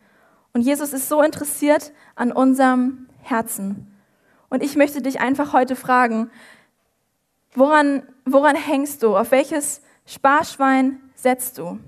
Und 0.53 0.61
Jesus 0.61 0.93
ist 0.93 1.09
so 1.09 1.23
interessiert 1.23 1.93
an 2.15 2.31
unserem 2.31 3.09
Herzen. 3.23 3.91
Und 4.51 4.63
ich 4.63 4.77
möchte 4.77 5.01
dich 5.01 5.21
einfach 5.21 5.55
heute 5.55 5.77
fragen, 5.77 6.31
Woran, 7.55 8.05
woran 8.25 8.55
hängst 8.55 9.03
du? 9.03 9.17
Auf 9.17 9.33
welches 9.33 9.83
Sparschwein 10.07 11.01
setzt 11.15 11.59
du? 11.59 11.79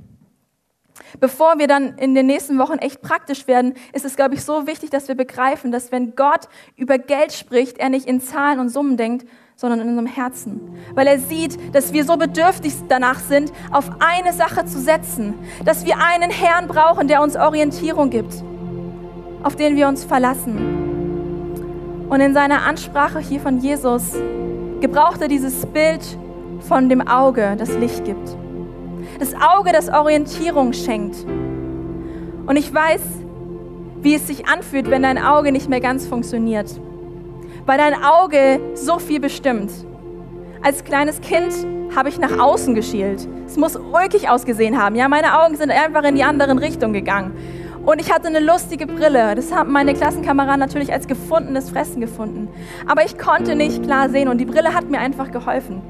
Bevor 1.21 1.59
wir 1.59 1.69
dann 1.69 1.97
in 1.99 2.15
den 2.15 2.27
nächsten 2.27 2.59
Wochen 2.59 2.79
echt 2.79 3.01
praktisch 3.01 3.47
werden, 3.47 3.75
ist 3.93 4.05
es, 4.05 4.17
glaube 4.17 4.35
ich, 4.35 4.45
so 4.45 4.67
wichtig, 4.67 4.91
dass 4.91 5.09
wir 5.09 5.15
begreifen, 5.15 5.73
dass 5.73 5.93
wenn 5.93 6.15
Gott 6.17 6.49
über 6.77 6.99
Geld 6.99 7.33
spricht, 7.33 7.79
er 7.79 7.91
nicht 7.91 8.07
in 8.07 8.21
Zahlen 8.21 8.59
und 8.59 8.71
Summen 8.71 8.97
denkt, 8.97 9.27
sondern 9.57 9.81
in 9.81 9.89
unserem 9.89 10.07
Herzen. 10.07 10.77
Weil 10.95 11.07
er 11.07 11.19
sieht, 11.19 11.75
dass 11.75 11.93
wir 11.93 12.05
so 12.05 12.17
bedürftig 12.17 12.75
danach 12.89 13.21
sind, 13.21 13.53
auf 13.71 13.91
eine 14.01 14.33
Sache 14.33 14.65
zu 14.65 14.81
setzen. 14.81 15.35
Dass 15.65 15.85
wir 15.85 15.99
einen 15.99 16.31
Herrn 16.31 16.67
brauchen, 16.67 17.09
der 17.09 17.23
uns 17.23 17.37
Orientierung 17.37 18.11
gibt, 18.11 18.43
auf 19.43 19.55
den 19.55 19.77
wir 19.77 19.89
uns 19.89 20.05
verlassen. 20.05 22.07
Und 22.09 22.21
in 22.21 22.35
seiner 22.35 22.63
Ansprache 22.63 23.21
hier 23.21 23.41
von 23.41 23.59
Jesus 23.59 24.15
gebraucht 24.83 25.23
er 25.23 25.29
dieses 25.29 25.65
Bild 25.65 26.01
von 26.61 26.89
dem 26.91 27.01
Auge, 27.01 27.55
das 27.57 27.73
Licht 27.79 28.05
gibt. 28.05 28.37
Das 29.19 29.35
Auge, 29.35 29.73
das 29.73 29.89
Orientierung 29.89 30.73
schenkt. 30.73 31.25
Und 32.47 32.57
ich 32.57 32.75
weiß, 32.75 33.01
wie 34.03 34.15
es 34.15 34.27
sich 34.27 34.49
anfühlt, 34.49 34.91
wenn 34.91 35.03
dein 35.03 35.19
Auge 35.19 35.53
nicht 35.53 35.69
mehr 35.71 35.81
ganz 35.81 36.07
funktioniert. 36.07 36.69
weil 37.65 37.79
dein 37.79 37.95
Auge 38.03 38.61
so 38.75 38.99
viel 38.99 39.21
bestimmt. 39.21 39.71
Als 40.63 40.85
kleines 40.85 41.21
Kind 41.21 41.53
habe 41.95 42.09
ich 42.09 42.19
nach 42.19 42.39
außen 42.39 42.75
geschielt. 42.75 43.29
Es 43.47 43.57
muss 43.57 43.77
ulkig 43.77 44.29
ausgesehen 44.29 44.81
haben. 44.83 44.97
Ja, 44.97 45.09
meine 45.09 45.41
Augen 45.41 45.57
sind 45.57 45.71
einfach 45.71 46.03
in 46.05 46.15
die 46.15 46.25
andere 46.25 46.61
Richtung 46.61 46.93
gegangen. 46.93 47.33
Und 47.85 48.01
ich 48.01 48.13
hatte 48.13 48.29
eine 48.29 48.39
lustige 48.39 48.87
Brille. 48.87 49.35
Das 49.35 49.53
haben 49.53 49.73
meine 49.73 49.93
Klassenkameraden 49.95 50.61
natürlich 50.61 50.93
als 50.93 51.09
gefundenes 51.09 51.71
Fressen 51.71 52.01
gefunden. 52.01 52.49
Aber 52.87 53.05
ich 53.05 53.19
konnte 53.19 53.57
nicht 53.57 53.83
klar 53.83 54.09
sehen 54.09 54.29
und 54.29 54.39
die 54.39 54.45
Brille 54.45 54.73
hat 54.73 54.89
mir 54.89 55.01
einfach 55.01 55.33
geholfen. 55.33 55.83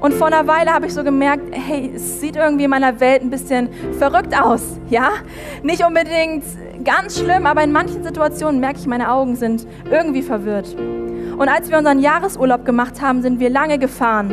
Und 0.00 0.12
vor 0.14 0.26
einer 0.26 0.46
Weile 0.48 0.72
habe 0.72 0.86
ich 0.86 0.94
so 0.94 1.04
gemerkt, 1.04 1.44
hey, 1.52 1.92
es 1.94 2.20
sieht 2.20 2.36
irgendwie 2.36 2.64
in 2.64 2.70
meiner 2.70 2.98
Welt 2.98 3.22
ein 3.22 3.30
bisschen 3.30 3.68
verrückt 3.98 4.38
aus, 4.38 4.80
ja? 4.90 5.10
Nicht 5.62 5.84
unbedingt 5.86 6.44
ganz 6.84 7.20
schlimm, 7.20 7.46
aber 7.46 7.62
in 7.62 7.70
manchen 7.70 8.02
Situationen 8.02 8.60
merke 8.60 8.80
ich, 8.80 8.86
meine 8.88 9.12
Augen 9.12 9.36
sind 9.36 9.64
irgendwie 9.88 10.22
verwirrt. 10.22 10.76
Und 11.38 11.48
als 11.48 11.70
wir 11.70 11.78
unseren 11.78 12.00
Jahresurlaub 12.00 12.64
gemacht 12.64 13.00
haben, 13.00 13.22
sind 13.22 13.38
wir 13.38 13.48
lange 13.48 13.78
gefahren. 13.78 14.30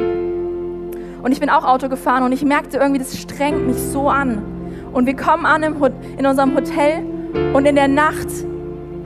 Und 1.22 1.32
ich 1.32 1.40
bin 1.40 1.52
auch 1.52 1.66
Auto 1.66 1.88
gefahren 1.88 2.24
und 2.24 2.32
ich 2.32 2.44
merkte 2.44 2.78
irgendwie, 2.78 3.00
das 3.00 3.18
strengt 3.18 3.68
mich 3.68 3.78
so 3.78 4.10
an. 4.10 4.59
Und 4.92 5.06
wir 5.06 5.16
kommen 5.16 5.46
an 5.46 5.64
in 5.64 6.26
unserem 6.26 6.56
Hotel 6.56 7.04
und 7.54 7.66
in 7.66 7.76
der 7.76 7.88
Nacht 7.88 8.28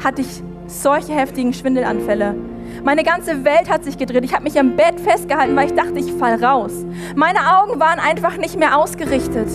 hatte 0.03 0.21
ich 0.21 0.41
solche 0.67 1.13
heftigen 1.13 1.53
Schwindelanfälle. 1.53 2.35
Meine 2.83 3.03
ganze 3.03 3.43
Welt 3.45 3.69
hat 3.69 3.83
sich 3.83 3.97
gedreht. 3.97 4.23
Ich 4.23 4.33
habe 4.33 4.43
mich 4.43 4.59
am 4.59 4.75
Bett 4.75 4.99
festgehalten, 4.99 5.55
weil 5.55 5.67
ich 5.67 5.75
dachte, 5.75 5.99
ich 5.99 6.11
fall 6.13 6.43
raus. 6.43 6.85
Meine 7.15 7.57
Augen 7.57 7.79
waren 7.79 7.99
einfach 7.99 8.37
nicht 8.37 8.57
mehr 8.57 8.77
ausgerichtet. 8.77 9.47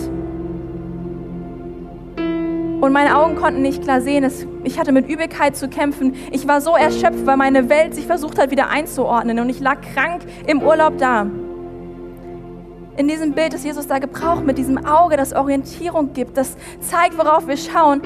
Und 2.81 2.93
meine 2.93 3.17
Augen 3.17 3.35
konnten 3.35 3.61
nicht 3.61 3.83
klar 3.83 3.99
sehen. 3.99 4.29
Ich 4.63 4.79
hatte 4.79 4.93
mit 4.93 5.09
Übelkeit 5.09 5.57
zu 5.57 5.67
kämpfen. 5.67 6.15
Ich 6.31 6.47
war 6.47 6.61
so 6.61 6.75
erschöpft, 6.75 7.25
weil 7.25 7.35
meine 7.35 7.69
Welt 7.69 7.93
sich 7.93 8.05
versucht 8.07 8.39
hat, 8.39 8.51
wieder 8.51 8.69
einzuordnen. 8.69 9.39
Und 9.39 9.49
ich 9.49 9.59
lag 9.59 9.81
krank 9.81 10.21
im 10.47 10.61
Urlaub 10.61 10.97
da. 10.97 11.27
In 12.99 13.07
diesem 13.07 13.31
Bild, 13.31 13.53
das 13.53 13.63
Jesus 13.63 13.87
da 13.87 13.97
gebraucht, 13.97 14.43
mit 14.43 14.57
diesem 14.57 14.85
Auge, 14.85 15.15
das 15.15 15.31
Orientierung 15.31 16.11
gibt, 16.11 16.35
das 16.35 16.57
zeigt, 16.81 17.17
worauf 17.17 17.47
wir 17.47 17.55
schauen. 17.55 18.01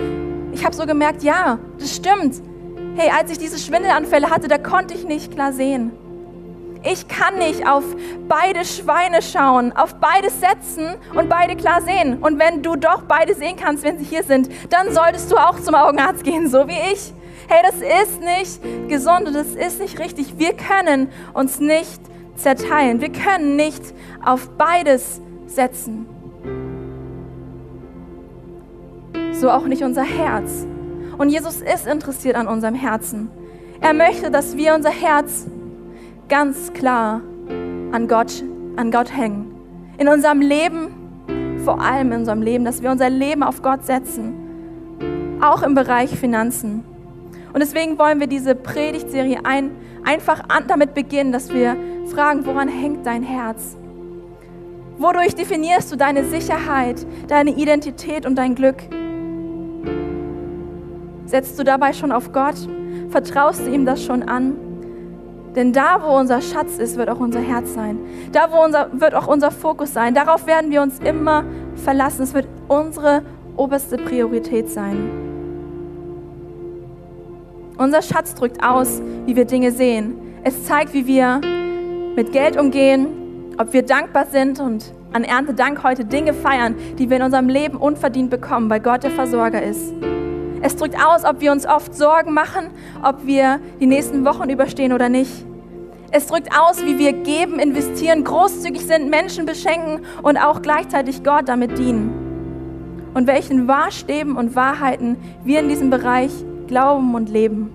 Ich 0.52 0.64
habe 0.64 0.76
so 0.76 0.86
gemerkt, 0.86 1.24
ja, 1.24 1.58
das 1.80 1.96
stimmt. 1.96 2.44
Hey, 2.96 3.10
als 3.10 3.32
ich 3.32 3.40
diese 3.40 3.58
Schwindelanfälle 3.58 4.30
hatte, 4.30 4.48
da 4.48 4.60
konnte 4.60 4.94
ich 4.94 5.04
nicht 5.04 5.32
klar 5.34 5.52
sehen. 5.52 5.94
Ich 6.84 7.08
kann 7.08 7.40
nicht 7.40 7.68
auf 7.68 7.84
beide 8.28 8.64
Schweine 8.66 9.24
schauen, 9.24 9.76
auf 9.76 9.96
beide 9.96 10.30
setzen 10.30 10.94
und 11.16 11.28
beide 11.28 11.56
klar 11.56 11.82
sehen. 11.82 12.20
Und 12.22 12.38
wenn 12.38 12.62
du 12.62 12.76
doch 12.76 13.02
beide 13.08 13.34
sehen 13.34 13.56
kannst, 13.60 13.84
wenn 13.84 13.98
sie 13.98 14.06
hier 14.06 14.24
sind, 14.24 14.48
dann 14.70 14.94
solltest 14.94 15.32
du 15.32 15.38
auch 15.38 15.60
zum 15.60 15.74
Augenarzt 15.74 16.24
gehen, 16.24 16.48
so 16.48 16.68
wie 16.68 16.94
ich. 16.94 17.12
Hey, 17.48 17.64
das 17.64 17.78
ist 17.78 18.22
nicht 18.22 18.90
gesund 18.90 19.26
und 19.26 19.34
das 19.34 19.56
ist 19.56 19.80
nicht 19.80 20.00
richtig. 20.00 20.38
Wir 20.38 20.54
können 20.54 21.10
uns 21.34 21.60
nicht 21.60 22.13
zerteilen. 22.36 23.02
Wir 23.02 23.12
können 23.12 23.56
nicht 23.56 23.82
auf 24.24 24.50
beides 24.58 25.22
setzen. 25.48 26.06
So 29.32 29.50
auch 29.50 29.66
nicht 29.66 29.84
unser 29.84 30.04
Herz. 30.04 30.66
Und 31.18 31.30
Jesus 31.30 31.62
ist 31.62 31.88
interessiert 31.88 32.36
an 32.36 32.48
unserem 32.48 32.76
Herzen. 32.76 33.30
Er 33.82 33.94
möchte, 33.94 34.32
dass 34.32 34.58
wir 34.58 34.74
unser 34.74 34.90
Herz 34.90 35.46
ganz 36.30 36.74
klar 36.74 37.22
an 37.92 38.08
Gott, 38.08 38.44
an 38.76 38.92
Gott 38.92 39.16
hängen. 39.16 39.54
In 39.98 40.08
unserem 40.08 40.42
Leben, 40.42 41.60
vor 41.64 41.82
allem 41.82 42.12
in 42.12 42.20
unserem 42.20 42.42
Leben, 42.42 42.66
dass 42.66 42.82
wir 42.82 42.90
unser 42.92 43.10
Leben 43.10 43.44
auf 43.44 43.62
Gott 43.62 43.86
setzen. 43.86 44.34
Auch 45.42 45.62
im 45.62 45.76
Bereich 45.76 46.12
Finanzen. 46.18 46.84
Und 47.54 47.60
deswegen 47.60 48.00
wollen 48.00 48.20
wir 48.20 48.28
diese 48.28 48.56
Predigtserie 48.56 49.40
ein, 49.44 49.72
einfach 50.04 50.50
an, 50.50 50.66
damit 50.68 50.96
beginnen, 50.96 51.32
dass 51.32 51.54
wir 51.54 51.78
fragen, 52.08 52.46
woran 52.46 52.68
hängt 52.68 53.06
dein 53.06 53.22
Herz? 53.22 53.78
Wodurch 54.98 55.36
definierst 55.36 55.92
du 55.92 55.96
deine 55.96 56.24
Sicherheit, 56.26 57.06
deine 57.28 57.52
Identität 57.52 58.26
und 58.26 58.36
dein 58.36 58.56
Glück? 58.56 58.78
Setzt 61.26 61.58
du 61.60 61.64
dabei 61.64 61.94
schon 61.94 62.12
auf 62.12 62.32
Gott? 62.32 62.56
Vertraust 63.10 63.66
du 63.66 63.72
ihm 63.72 63.86
das 63.86 64.04
schon 64.04 64.24
an? 64.24 64.56
Denn 65.56 65.72
da, 65.72 66.02
wo 66.04 66.18
unser 66.18 66.42
Schatz 66.42 66.80
ist, 66.80 66.98
wird 66.98 67.10
auch 67.10 67.20
unser 67.20 67.40
Herz 67.40 67.74
sein. 67.74 68.00
Da, 68.32 68.52
wo 68.52 68.64
unser, 68.64 68.90
wird 69.00 69.14
auch 69.14 69.28
unser 69.28 69.52
Fokus 69.52 69.94
sein. 69.94 70.16
Darauf 70.16 70.48
werden 70.48 70.72
wir 70.72 70.82
uns 70.82 71.00
immer 71.00 71.44
verlassen. 71.76 72.24
Es 72.24 72.34
wird 72.34 72.48
unsere 72.68 73.22
oberste 73.56 73.98
Priorität 73.98 74.70
sein. 74.70 75.33
Unser 77.78 78.04
Schatz 78.04 78.36
drückt 78.36 78.64
aus, 78.64 79.02
wie 79.26 79.36
wir 79.36 79.46
Dinge 79.46 79.72
sehen. 79.72 80.16
Es 80.44 80.66
zeigt, 80.66 80.94
wie 80.94 81.08
wir 81.08 81.42
mit 82.16 82.32
Geld 82.32 82.60
umgehen, 82.60 83.08
ob 83.58 83.74
wir 83.74 83.82
dankbar 83.82 84.28
sind 84.28 84.60
und 84.60 84.94
an 85.12 85.24
Erntedank 85.24 85.84
heute 85.84 86.06
Dinge 86.06 86.34
feiern, 86.34 86.76
die 87.00 87.10
wir 87.10 87.18
in 87.18 87.24
unserem 87.24 87.50
Leben 87.50 87.78
unverdient 87.78 88.30
bekommen, 88.30 88.70
weil 88.70 88.80
Gott 88.80 89.04
der 89.04 89.12
Versorger 89.12 89.64
ist. 89.64 89.92
Es 90.62 90.76
drückt 90.76 90.96
aus, 91.04 91.26
ob 91.26 91.42
wir 91.42 91.52
uns 91.52 91.66
oft 91.66 91.96
Sorgen 91.96 92.34
machen, 92.34 92.70
ob 93.04 93.26
wir 93.26 93.60
die 93.80 93.88
nächsten 93.88 94.24
Wochen 94.24 94.50
überstehen 94.50 94.94
oder 94.94 95.10
nicht. 95.10 95.46
Es 96.12 96.28
drückt 96.28 96.50
aus, 96.56 96.86
wie 96.86 97.00
wir 97.00 97.12
geben, 97.12 97.58
investieren, 97.58 98.24
großzügig 98.24 98.86
sind, 98.86 99.10
Menschen 99.10 99.48
beschenken 99.48 100.06
und 100.22 100.38
auch 100.38 100.62
gleichzeitig 100.62 101.24
Gott 101.24 101.50
damit 101.50 101.80
dienen. 101.80 103.10
Und 103.16 103.26
welchen 103.26 103.68
Wahrstäben 103.68 104.38
und 104.38 104.56
Wahrheiten 104.56 105.18
wir 105.44 105.60
in 105.60 105.70
diesem 105.70 105.90
Bereich 105.90 106.32
glauben 106.74 107.14
und 107.14 107.30
leben. 107.30 107.70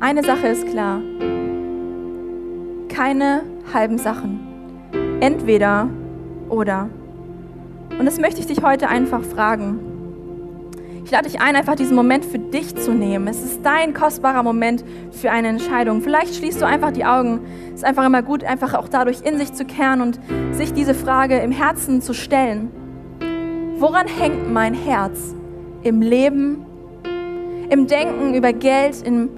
Eine 0.00 0.24
Sache 0.24 0.46
ist 0.46 0.66
klar. 0.66 1.02
Keine 2.88 3.42
halben 3.74 3.98
Sachen. 3.98 4.40
Entweder 5.20 5.90
oder. 6.48 6.88
Und 7.98 8.06
das 8.06 8.18
möchte 8.18 8.40
ich 8.40 8.46
dich 8.46 8.62
heute 8.62 8.88
einfach 8.88 9.22
fragen. 9.22 9.80
Ich 11.04 11.10
lade 11.10 11.28
dich 11.28 11.42
ein, 11.42 11.56
einfach 11.56 11.74
diesen 11.74 11.94
Moment 11.94 12.24
für 12.24 12.38
dich 12.38 12.74
zu 12.74 12.94
nehmen. 12.94 13.28
Es 13.28 13.44
ist 13.44 13.60
dein 13.62 13.92
kostbarer 13.92 14.42
Moment 14.42 14.82
für 15.10 15.30
eine 15.30 15.48
Entscheidung. 15.48 16.00
Vielleicht 16.00 16.36
schließt 16.36 16.58
du 16.58 16.64
einfach 16.64 16.92
die 16.92 17.04
Augen. 17.04 17.40
Es 17.74 17.80
ist 17.80 17.84
einfach 17.84 18.06
immer 18.06 18.22
gut, 18.22 18.44
einfach 18.44 18.72
auch 18.72 18.88
dadurch 18.88 19.20
in 19.20 19.36
sich 19.36 19.52
zu 19.52 19.66
kehren 19.66 20.00
und 20.00 20.18
sich 20.52 20.72
diese 20.72 20.94
Frage 20.94 21.36
im 21.40 21.52
Herzen 21.52 22.00
zu 22.00 22.14
stellen. 22.14 22.79
Woran 23.80 24.06
hängt 24.06 24.52
mein 24.52 24.74
Herz? 24.74 25.34
Im 25.82 26.02
Leben, 26.02 26.64
im 27.70 27.86
Denken 27.86 28.34
über 28.34 28.52
Geld, 28.52 29.00
in, 29.02 29.30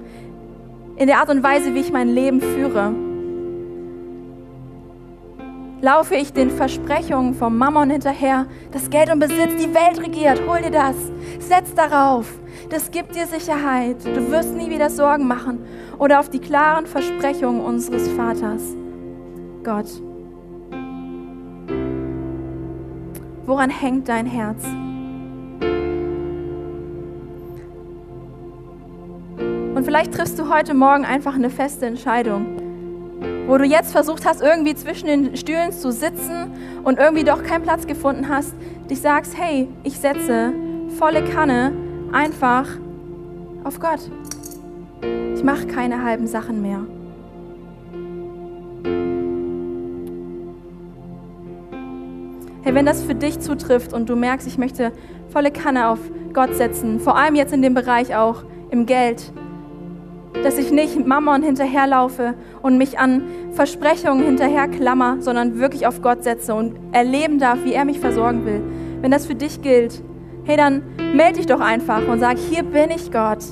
in 0.97 1.07
der 1.07 1.19
Art 1.19 1.29
und 1.29 1.41
Weise, 1.41 1.73
wie 1.73 1.79
ich 1.79 1.91
mein 1.93 2.09
Leben 2.09 2.41
führe? 2.41 2.93
laufe 5.83 6.15
ich 6.15 6.31
den 6.31 6.49
Versprechungen 6.49 7.33
vom 7.33 7.57
Mammon 7.57 7.89
hinterher, 7.89 8.45
dass 8.71 8.89
Geld 8.89 9.11
und 9.11 9.19
Besitz 9.19 9.51
die 9.61 9.73
Welt 9.73 10.01
regiert. 10.01 10.41
Hol 10.47 10.61
dir 10.61 10.71
das. 10.71 10.95
Setz 11.39 11.73
darauf. 11.75 12.33
Das 12.69 12.89
gibt 12.89 13.15
dir 13.15 13.27
Sicherheit. 13.27 13.97
Du 14.05 14.31
wirst 14.31 14.55
nie 14.55 14.69
wieder 14.69 14.89
Sorgen 14.89 15.27
machen. 15.27 15.59
Oder 15.99 16.21
auf 16.21 16.29
die 16.29 16.39
klaren 16.39 16.85
Versprechungen 16.85 17.59
unseres 17.59 18.07
Vaters. 18.07 18.63
Gott. 19.65 20.12
Woran 23.45 23.69
hängt 23.69 24.09
dein 24.09 24.25
Herz? 24.25 24.63
Und 29.75 29.83
vielleicht 29.85 30.13
triffst 30.13 30.39
du 30.39 30.53
heute 30.53 30.73
Morgen 30.73 31.05
einfach 31.05 31.35
eine 31.35 31.49
feste 31.49 31.85
Entscheidung 31.85 32.63
wo 33.47 33.57
du 33.57 33.65
jetzt 33.65 33.91
versucht 33.91 34.25
hast, 34.25 34.41
irgendwie 34.41 34.75
zwischen 34.75 35.07
den 35.07 35.37
Stühlen 35.37 35.71
zu 35.71 35.91
sitzen 35.91 36.51
und 36.83 36.99
irgendwie 36.99 37.23
doch 37.23 37.43
keinen 37.43 37.63
Platz 37.63 37.85
gefunden 37.87 38.29
hast, 38.29 38.53
dich 38.89 39.01
sagst, 39.01 39.37
hey, 39.37 39.67
ich 39.83 39.99
setze 39.99 40.53
volle 40.97 41.23
Kanne 41.23 41.73
einfach 42.11 42.67
auf 43.63 43.79
Gott. 43.79 43.99
Ich 45.35 45.43
mache 45.43 45.67
keine 45.67 46.03
halben 46.03 46.27
Sachen 46.27 46.61
mehr. 46.61 46.79
Hey, 52.65 52.73
wenn 52.73 52.85
das 52.85 53.03
für 53.03 53.13
dich 53.13 53.41
zutrifft 53.41 53.91
und 53.91 54.07
du 54.07 54.15
merkst, 54.15 54.47
ich 54.47 54.57
möchte 54.57 54.93
volle 55.27 55.51
Kanne 55.51 55.89
auf 55.89 55.99
Gott 56.31 56.55
setzen, 56.55 57.01
vor 57.01 57.17
allem 57.17 57.35
jetzt 57.35 57.51
in 57.51 57.61
dem 57.61 57.73
Bereich 57.73 58.15
auch 58.15 58.45
im 58.69 58.85
Geld, 58.85 59.33
dass 60.45 60.57
ich 60.57 60.71
nicht 60.71 61.05
Mammon 61.05 61.43
hinterherlaufe 61.43 62.35
und 62.61 62.77
mich 62.77 62.97
an 62.97 63.23
Versprechungen 63.51 64.23
hinterherklammer, 64.23 65.17
sondern 65.19 65.59
wirklich 65.59 65.87
auf 65.87 66.01
Gott 66.01 66.23
setze 66.23 66.55
und 66.55 66.77
erleben 66.93 67.37
darf, 67.37 67.65
wie 67.65 67.73
er 67.73 67.83
mich 67.83 67.99
versorgen 67.99 68.45
will. 68.45 68.61
Wenn 69.01 69.11
das 69.11 69.25
für 69.25 69.35
dich 69.35 69.61
gilt, 69.61 70.01
hey, 70.45 70.55
dann 70.55 70.83
melde 71.13 71.39
dich 71.39 71.47
doch 71.47 71.59
einfach 71.59 72.07
und 72.07 72.19
sag, 72.21 72.37
hier 72.37 72.63
bin 72.63 72.91
ich 72.91 73.11
Gott. 73.11 73.43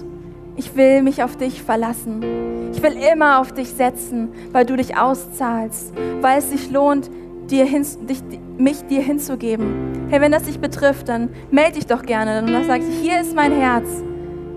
Ich 0.56 0.78
will 0.78 1.04
mich 1.04 1.21
auf 1.21 1.36
dich 1.36 1.63
verlassen. 1.63 2.71
Ich 2.71 2.82
will 2.82 2.95
immer 3.12 3.41
auf 3.41 3.52
dich 3.52 3.71
setzen, 3.74 4.30
weil 4.54 4.65
du 4.65 4.78
dich 4.78 4.97
auszahlst, 4.97 5.91
weil 6.21 6.39
es 6.39 6.50
sich 6.50 6.71
lohnt, 6.71 7.12
dir 7.50 7.65
hin, 7.65 7.86
dich, 8.08 8.24
mich 8.62 8.86
dir 8.86 9.02
hinzugeben. 9.02 10.08
Hey, 10.10 10.21
wenn 10.21 10.32
das 10.32 10.43
dich 10.43 10.60
betrifft, 10.60 11.10
dann 11.10 11.30
melde 11.50 11.74
dich 11.74 11.88
doch 11.88 12.04
gerne 12.04 12.41
und 12.41 12.52
dann 12.52 12.65
sag 12.65 12.82
ich, 12.82 12.95
hier 13.02 13.19
ist 13.19 13.36
mein 13.36 13.52
Herz 13.52 13.88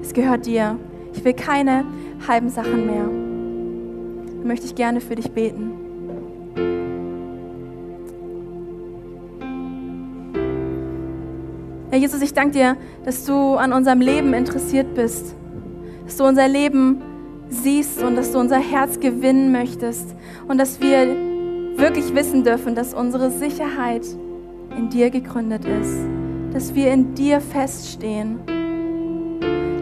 Es 0.02 0.12
gehört 0.12 0.46
dir. 0.46 0.78
Ich 1.14 1.24
will 1.24 1.32
keine 1.32 1.84
halben 2.26 2.48
Sachen 2.48 2.86
mehr. 2.86 3.04
Dann 4.38 4.46
möchte 4.46 4.66
ich 4.66 4.74
gerne 4.74 5.00
für 5.00 5.14
dich 5.14 5.30
beten. 5.30 5.72
Herr 11.90 11.98
Jesus, 11.98 12.20
ich 12.22 12.34
danke 12.34 12.58
dir, 12.58 12.76
dass 13.04 13.24
du 13.24 13.54
an 13.54 13.72
unserem 13.72 14.00
Leben 14.00 14.34
interessiert 14.34 14.94
bist, 14.94 15.36
dass 16.04 16.16
du 16.16 16.24
unser 16.24 16.48
Leben 16.48 17.00
siehst 17.48 18.02
und 18.02 18.16
dass 18.16 18.32
du 18.32 18.38
unser 18.38 18.58
Herz 18.58 18.98
gewinnen 18.98 19.52
möchtest 19.52 20.14
und 20.48 20.58
dass 20.58 20.80
wir 20.80 21.33
wirklich 21.76 22.14
wissen 22.14 22.44
dürfen, 22.44 22.74
dass 22.74 22.94
unsere 22.94 23.30
Sicherheit 23.30 24.04
in 24.76 24.90
dir 24.90 25.10
gegründet 25.10 25.64
ist, 25.64 25.98
dass 26.52 26.74
wir 26.74 26.92
in 26.92 27.14
dir 27.14 27.40
feststehen, 27.40 28.38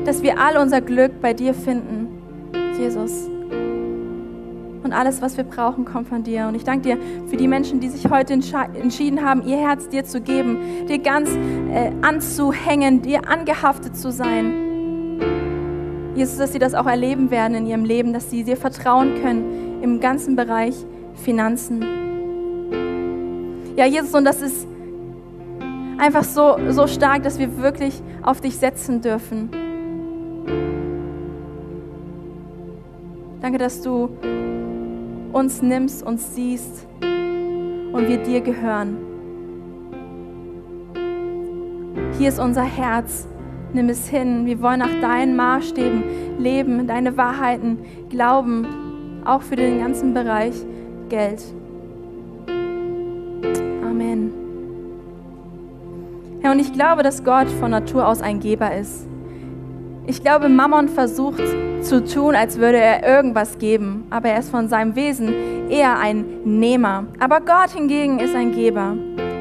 dass 0.05 0.23
wir 0.23 0.39
all 0.39 0.57
unser 0.57 0.81
Glück 0.81 1.21
bei 1.21 1.33
dir 1.33 1.55
finden, 1.55 2.09
Jesus. 2.79 3.29
Und 4.83 4.93
alles, 4.93 5.23
was 5.23 5.37
wir 5.37 5.45
brauchen, 5.45 5.85
kommt 5.85 6.09
von 6.09 6.25
dir. 6.25 6.49
Und 6.49 6.57
ich 6.57 6.65
danke 6.65 6.83
dir 6.83 6.99
für 7.29 7.37
die 7.37 7.47
Menschen, 7.47 7.79
die 7.81 7.89
sich 7.89 8.11
heute 8.11 8.33
entschieden 8.33 9.25
haben, 9.25 9.43
ihr 9.47 9.59
Herz 9.59 9.89
dir 9.89 10.05
zu 10.05 10.21
geben, 10.21 10.59
dir 10.89 10.99
ganz 10.99 11.31
äh, 11.71 11.93
anzuhängen, 12.03 13.01
dir 13.01 13.29
angehaftet 13.29 13.97
zu 13.97 14.11
sein. 14.11 15.21
Jesus, 16.17 16.37
dass 16.37 16.53
sie 16.53 16.59
das 16.59 16.75
auch 16.75 16.87
erleben 16.87 17.31
werden 17.31 17.57
in 17.57 17.67
ihrem 17.67 17.85
Leben, 17.85 18.13
dass 18.13 18.29
sie 18.29 18.45
dir 18.45 18.57
vertrauen 18.57 19.23
können 19.23 19.81
im 19.83 20.01
ganzen 20.01 20.37
Bereich 20.37 20.75
Finanzen. 21.15 21.83
Ja, 23.77 23.87
Jesus, 23.87 24.15
und 24.15 24.25
das 24.25 24.43
ist 24.43 24.67
einfach 25.99 26.25
so, 26.25 26.57
so 26.71 26.87
stark, 26.87 27.23
dass 27.23 27.39
wir 27.39 27.59
wirklich 27.59 28.03
auf 28.23 28.41
dich 28.41 28.57
setzen 28.57 29.01
dürfen. 29.01 29.51
Danke, 33.41 33.59
dass 33.59 33.83
du 33.83 34.09
uns 35.33 35.63
nimmst, 35.63 36.03
uns 36.05 36.35
siehst 36.35 36.87
und 37.01 38.09
wir 38.09 38.19
dir 38.19 38.41
gehören. 38.41 38.97
Hier 42.19 42.29
ist 42.29 42.39
unser 42.39 42.63
Herz. 42.63 43.27
Nimm 43.73 43.89
es 43.89 44.07
hin. 44.07 44.45
Wir 44.45 44.61
wollen 44.61 44.81
nach 44.81 45.01
deinen 45.01 45.35
Maßstäben 45.35 46.39
leben, 46.39 46.87
deine 46.87 47.17
Wahrheiten 47.17 47.79
glauben, 48.11 49.23
auch 49.25 49.43
für 49.43 49.57
den 49.57 49.81
ganzen 49.81 50.13
Bereich 50.13 50.55
Geld. 51.13 51.45
Amen. 53.83 54.33
Ja, 56.43 56.53
und 56.53 56.59
ich 56.59 56.73
glaube, 56.73 57.03
dass 57.03 57.23
Gott 57.23 57.51
von 57.61 57.71
Natur 57.71 58.09
aus 58.09 58.23
ein 58.23 58.41
Geber 58.41 58.75
ist. 58.75 59.07
Ich 60.07 60.23
glaube, 60.23 60.49
Mammon 60.49 60.89
versucht 60.89 61.43
zu 61.83 62.03
tun, 62.03 62.35
als 62.35 62.59
würde 62.59 62.79
er 62.79 63.07
irgendwas 63.07 63.59
geben, 63.59 64.07
aber 64.09 64.31
er 64.31 64.39
ist 64.39 64.49
von 64.49 64.69
seinem 64.69 64.97
Wesen 64.97 65.69
eher 65.69 65.99
ein 65.99 66.25
Nehmer. 66.47 67.05
Aber 67.21 67.41
Gott 67.41 67.73
hingegen 67.77 68.19
ist 68.19 68.35
ein 68.35 68.53
Geber. 68.53 68.97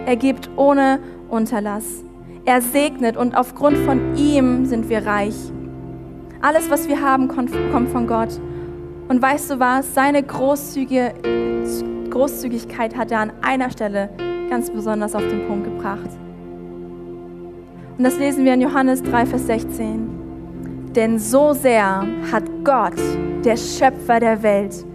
Er 0.05 0.17
gibt 0.17 0.49
ohne 0.57 0.99
Unterlass. 1.29 2.03
Er 2.43 2.61
segnet 2.61 3.15
und 3.15 3.33
aufgrund 3.37 3.77
von 3.77 4.17
ihm 4.17 4.65
sind 4.65 4.89
wir 4.89 5.05
reich. 5.05 5.37
Alles, 6.41 6.69
was 6.69 6.89
wir 6.89 6.99
haben, 7.01 7.29
kommt 7.29 7.49
von 7.91 8.07
Gott. 8.07 8.41
Und 9.07 9.21
weißt 9.21 9.51
du 9.51 9.59
was? 9.61 9.93
Seine 9.93 10.21
großzügige 10.21 11.13
Großzügigkeit 12.11 12.95
hat 12.95 13.11
er 13.11 13.19
an 13.19 13.31
einer 13.41 13.71
Stelle 13.71 14.09
ganz 14.49 14.69
besonders 14.69 15.15
auf 15.15 15.27
den 15.27 15.47
Punkt 15.47 15.65
gebracht. 15.65 16.09
Und 17.97 18.03
das 18.03 18.19
lesen 18.19 18.45
wir 18.45 18.53
in 18.53 18.61
Johannes 18.61 19.01
3, 19.01 19.25
Vers 19.25 19.47
16. 19.47 20.91
Denn 20.95 21.17
so 21.17 21.53
sehr 21.53 22.05
hat 22.31 22.43
Gott, 22.63 22.99
der 23.43 23.57
Schöpfer 23.57 24.19
der 24.19 24.43
Welt, 24.43 24.85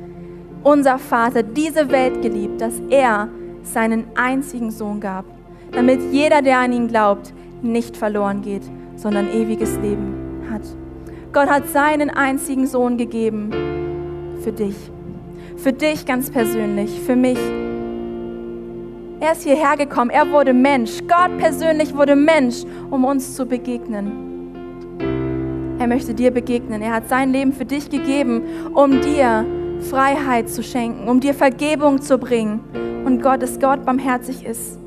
unser 0.62 0.98
Vater, 0.98 1.42
diese 1.42 1.90
Welt 1.90 2.22
geliebt, 2.22 2.60
dass 2.60 2.74
er 2.90 3.28
seinen 3.62 4.04
einzigen 4.14 4.70
Sohn 4.70 5.00
gab, 5.00 5.24
damit 5.72 6.00
jeder, 6.12 6.42
der 6.42 6.58
an 6.58 6.72
ihn 6.72 6.88
glaubt, 6.88 7.32
nicht 7.62 7.96
verloren 7.96 8.42
geht, 8.42 8.62
sondern 8.96 9.28
ewiges 9.28 9.76
Leben 9.78 10.42
hat. 10.50 10.62
Gott 11.32 11.48
hat 11.48 11.68
seinen 11.68 12.10
einzigen 12.10 12.66
Sohn 12.66 12.96
gegeben 12.96 13.50
für 14.42 14.52
dich, 14.52 14.90
für 15.56 15.72
dich 15.72 16.06
ganz 16.06 16.30
persönlich, 16.30 17.00
für 17.00 17.16
mich. 17.16 17.38
Er 19.20 19.32
ist 19.32 19.44
hierher 19.44 19.76
gekommen, 19.76 20.10
er 20.10 20.30
wurde 20.30 20.52
Mensch, 20.52 21.00
Gott 21.08 21.36
persönlich 21.38 21.94
wurde 21.96 22.14
Mensch, 22.14 22.64
um 22.90 23.04
uns 23.04 23.34
zu 23.34 23.46
begegnen. 23.46 24.26
Er 25.78 25.86
möchte 25.86 26.14
dir 26.14 26.30
begegnen. 26.30 26.80
Er 26.82 26.94
hat 26.94 27.08
sein 27.08 27.32
Leben 27.32 27.52
für 27.52 27.64
dich 27.64 27.90
gegeben, 27.90 28.42
um 28.74 29.00
dir 29.00 29.44
Freiheit 29.90 30.48
zu 30.48 30.62
schenken, 30.62 31.08
um 31.08 31.20
dir 31.20 31.34
Vergebung 31.34 32.00
zu 32.00 32.18
bringen. 32.18 32.60
Und 33.04 33.22
Gott 33.22 33.42
ist 33.42 33.60
Gott 33.60 33.84
barmherzig 33.84 34.44
ist. 34.44 34.78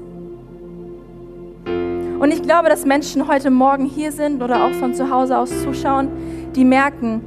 Und 2.19 2.33
ich 2.33 2.41
glaube, 2.41 2.69
dass 2.69 2.85
Menschen 2.85 3.27
heute 3.27 3.49
Morgen 3.49 3.85
hier 3.85 4.11
sind 4.11 4.43
oder 4.43 4.65
auch 4.65 4.71
von 4.73 4.93
zu 4.93 5.09
Hause 5.09 5.37
aus 5.37 5.51
zuschauen, 5.63 6.09
die 6.55 6.65
merken, 6.65 7.21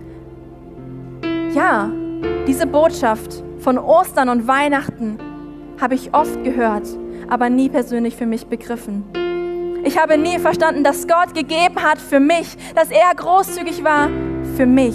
ja, 1.55 1.91
diese 2.53 2.67
Botschaft 2.67 3.43
von 3.61 3.79
Ostern 3.79 4.29
und 4.29 4.47
Weihnachten 4.47 5.17
habe 5.81 5.95
ich 5.95 6.13
oft 6.13 6.45
gehört, 6.45 6.87
aber 7.31 7.49
nie 7.49 7.71
persönlich 7.71 8.15
für 8.15 8.27
mich 8.27 8.45
begriffen. 8.45 9.05
Ich 9.85 9.99
habe 9.99 10.19
nie 10.19 10.39
verstanden, 10.39 10.85
dass 10.85 11.09
Gott 11.09 11.35
gegeben 11.35 11.83
hat 11.83 11.99
für 11.99 12.21
mich, 12.21 12.59
dass 12.75 12.91
er 12.91 13.15
großzügig 13.17 13.83
war 13.85 14.11
für 14.55 14.67
mich. 14.67 14.95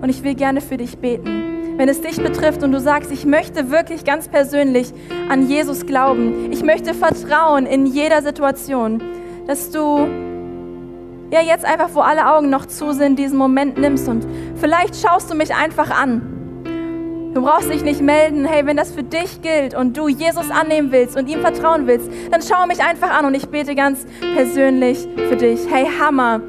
Und 0.00 0.08
ich 0.08 0.22
will 0.22 0.36
gerne 0.36 0.60
für 0.60 0.76
dich 0.76 0.98
beten. 0.98 1.74
Wenn 1.76 1.88
es 1.88 2.00
dich 2.00 2.22
betrifft 2.22 2.62
und 2.62 2.70
du 2.70 2.78
sagst, 2.78 3.10
ich 3.10 3.26
möchte 3.26 3.72
wirklich 3.72 4.04
ganz 4.04 4.28
persönlich 4.28 4.92
an 5.28 5.48
Jesus 5.48 5.84
glauben, 5.84 6.52
ich 6.52 6.62
möchte 6.62 6.94
vertrauen 6.94 7.66
in 7.66 7.86
jeder 7.86 8.22
Situation, 8.22 9.02
dass 9.48 9.72
du 9.72 10.06
ja 11.32 11.40
jetzt 11.40 11.64
einfach, 11.64 11.88
wo 11.94 12.00
alle 12.02 12.32
Augen 12.32 12.50
noch 12.50 12.66
zu 12.66 12.92
sind, 12.92 13.18
diesen 13.18 13.36
Moment 13.36 13.78
nimmst 13.78 14.08
und 14.08 14.24
vielleicht 14.54 14.94
schaust 14.94 15.28
du 15.28 15.34
mich 15.34 15.52
einfach 15.52 15.90
an 15.90 16.37
Du 17.34 17.42
brauchst 17.42 17.70
dich 17.70 17.84
nicht 17.84 18.00
melden, 18.00 18.46
hey, 18.46 18.64
wenn 18.64 18.76
das 18.76 18.90
für 18.90 19.02
dich 19.02 19.42
gilt 19.42 19.74
und 19.74 19.96
du 19.96 20.08
Jesus 20.08 20.50
annehmen 20.50 20.90
willst 20.90 21.16
und 21.16 21.28
ihm 21.28 21.40
vertrauen 21.40 21.86
willst, 21.86 22.10
dann 22.30 22.40
schau 22.42 22.66
mich 22.66 22.82
einfach 22.82 23.10
an 23.10 23.26
und 23.26 23.34
ich 23.34 23.48
bete 23.48 23.74
ganz 23.74 24.06
persönlich 24.34 25.06
für 25.28 25.36
dich. 25.36 25.60
Hey, 25.70 25.86
Hammer, 26.00 26.40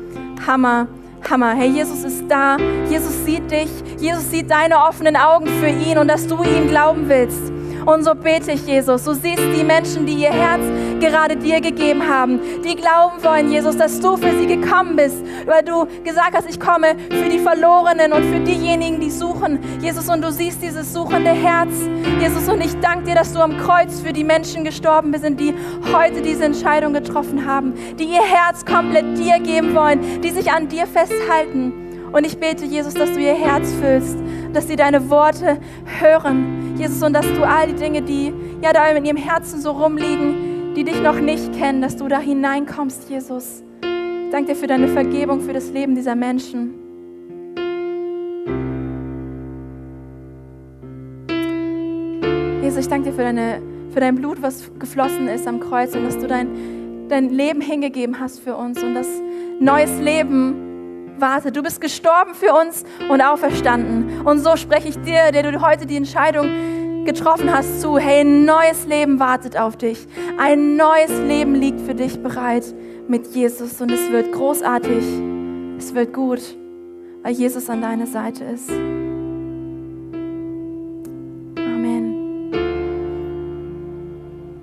Hammer, 0.47 0.87
Hammer. 1.29 1.53
Hey, 1.53 1.69
Jesus 1.69 2.03
ist 2.05 2.23
da. 2.29 2.57
Jesus 2.89 3.25
sieht 3.25 3.51
dich. 3.51 3.69
Jesus 3.99 4.31
sieht 4.31 4.49
deine 4.49 4.77
offenen 4.77 5.17
Augen 5.17 5.47
für 5.47 5.67
ihn 5.67 5.97
und 5.97 6.07
dass 6.07 6.25
du 6.25 6.41
ihm 6.43 6.69
glauben 6.69 7.09
willst. 7.09 7.51
Und 7.85 8.03
so 8.03 8.15
bete 8.15 8.51
ich, 8.51 8.65
Jesus. 8.65 9.03
Du 9.03 9.13
siehst 9.13 9.43
die 9.57 9.63
Menschen, 9.63 10.05
die 10.05 10.13
ihr 10.13 10.31
Herz 10.31 10.61
gerade 10.99 11.35
dir 11.35 11.61
gegeben 11.61 12.07
haben, 12.07 12.39
die 12.63 12.75
glauben 12.75 13.23
wollen, 13.23 13.51
Jesus, 13.51 13.77
dass 13.77 13.99
du 13.99 14.17
für 14.17 14.37
sie 14.37 14.47
gekommen 14.47 14.95
bist, 14.95 15.23
weil 15.45 15.63
du 15.63 15.85
gesagt 16.03 16.33
hast, 16.35 16.49
ich 16.49 16.59
komme 16.59 16.95
für 17.09 17.29
die 17.29 17.39
Verlorenen 17.39 18.13
und 18.13 18.23
für 18.25 18.39
diejenigen, 18.39 18.99
die 18.99 19.09
suchen. 19.09 19.59
Jesus, 19.81 20.09
und 20.09 20.23
du 20.23 20.31
siehst 20.31 20.61
dieses 20.61 20.93
suchende 20.93 21.31
Herz. 21.31 21.73
Jesus, 22.19 22.47
und 22.47 22.61
ich 22.61 22.79
danke 22.79 23.05
dir, 23.05 23.15
dass 23.15 23.33
du 23.33 23.39
am 23.39 23.57
Kreuz 23.57 24.01
für 24.01 24.13
die 24.13 24.23
Menschen 24.23 24.63
gestorben 24.63 25.11
bist, 25.11 25.25
die 25.39 25.53
heute 25.93 26.21
diese 26.21 26.45
Entscheidung 26.45 26.93
getroffen 26.93 27.45
haben, 27.45 27.73
die 27.97 28.05
ihr 28.05 28.21
Herz 28.21 28.65
komplett 28.65 29.17
dir 29.17 29.39
geben 29.39 29.75
wollen, 29.75 30.21
die 30.21 30.29
sich 30.29 30.51
an 30.51 30.67
dir 30.67 30.87
festhalten. 30.87 31.89
Und 32.11 32.25
ich 32.25 32.39
bete, 32.39 32.65
Jesus, 32.65 32.93
dass 32.93 33.11
du 33.13 33.19
ihr 33.19 33.35
Herz 33.35 33.71
füllst, 33.73 34.17
dass 34.51 34.67
sie 34.67 34.75
deine 34.75 35.09
Worte 35.09 35.59
hören, 35.99 36.75
Jesus, 36.77 37.03
und 37.03 37.13
dass 37.13 37.25
du 37.33 37.43
all 37.43 37.67
die 37.67 37.75
Dinge, 37.75 38.01
die 38.01 38.33
ja 38.61 38.73
da 38.73 38.87
in 38.87 39.05
ihrem 39.05 39.17
Herzen 39.17 39.61
so 39.61 39.71
rumliegen, 39.71 40.48
die 40.79 40.85
dich 40.85 41.01
noch 41.01 41.19
nicht 41.19 41.51
kennen, 41.51 41.81
dass 41.81 41.97
du 41.97 42.07
da 42.07 42.19
hineinkommst, 42.19 43.09
Jesus. 43.09 43.61
Ich 43.81 44.31
danke 44.31 44.53
dir 44.53 44.55
für 44.55 44.67
deine 44.67 44.87
Vergebung, 44.87 45.41
für 45.41 45.51
das 45.51 45.71
Leben 45.71 45.93
dieser 45.93 46.15
Menschen. 46.15 46.73
Jesus, 52.61 52.79
ich 52.79 52.87
danke 52.87 53.09
dir 53.09 53.13
für, 53.13 53.23
deine, 53.23 53.61
für 53.91 53.99
dein 53.99 54.15
Blut, 54.15 54.41
was 54.41 54.71
geflossen 54.79 55.27
ist 55.27 55.47
am 55.47 55.59
Kreuz 55.59 55.93
und 55.95 56.05
dass 56.05 56.17
du 56.17 56.27
dein, 56.27 57.09
dein 57.09 57.27
Leben 57.27 57.59
hingegeben 57.59 58.17
hast 58.17 58.39
für 58.39 58.55
uns 58.55 58.81
und 58.81 58.95
das 58.95 59.09
neues 59.59 59.99
Leben 59.99 61.17
wartet. 61.17 61.57
Du 61.57 61.61
bist 61.61 61.81
gestorben 61.81 62.35
für 62.35 62.53
uns 62.53 62.85
und 63.09 63.21
auferstanden. 63.21 64.21
Und 64.25 64.39
so 64.39 64.55
spreche 64.55 64.87
ich 64.87 64.97
dir, 65.01 65.33
der 65.33 65.43
du 65.51 65.59
heute 65.59 65.85
die 65.85 65.97
Entscheidung 65.97 66.47
getroffen 67.13 67.51
hast, 67.51 67.81
zu, 67.81 67.97
hey, 67.97 68.21
ein 68.21 68.45
neues 68.45 68.85
Leben 68.85 69.19
wartet 69.19 69.59
auf 69.59 69.75
dich. 69.75 70.05
Ein 70.37 70.75
neues 70.75 71.09
Leben 71.27 71.55
liegt 71.55 71.81
für 71.81 71.95
dich 71.95 72.21
bereit 72.21 72.71
mit 73.07 73.33
Jesus 73.33 73.81
und 73.81 73.91
es 73.91 74.11
wird 74.11 74.31
großartig. 74.31 75.03
Es 75.79 75.95
wird 75.95 76.13
gut, 76.13 76.55
weil 77.23 77.33
Jesus 77.33 77.67
an 77.67 77.81
deiner 77.81 78.05
Seite 78.05 78.43
ist. 78.43 78.69
Amen. 81.57 82.51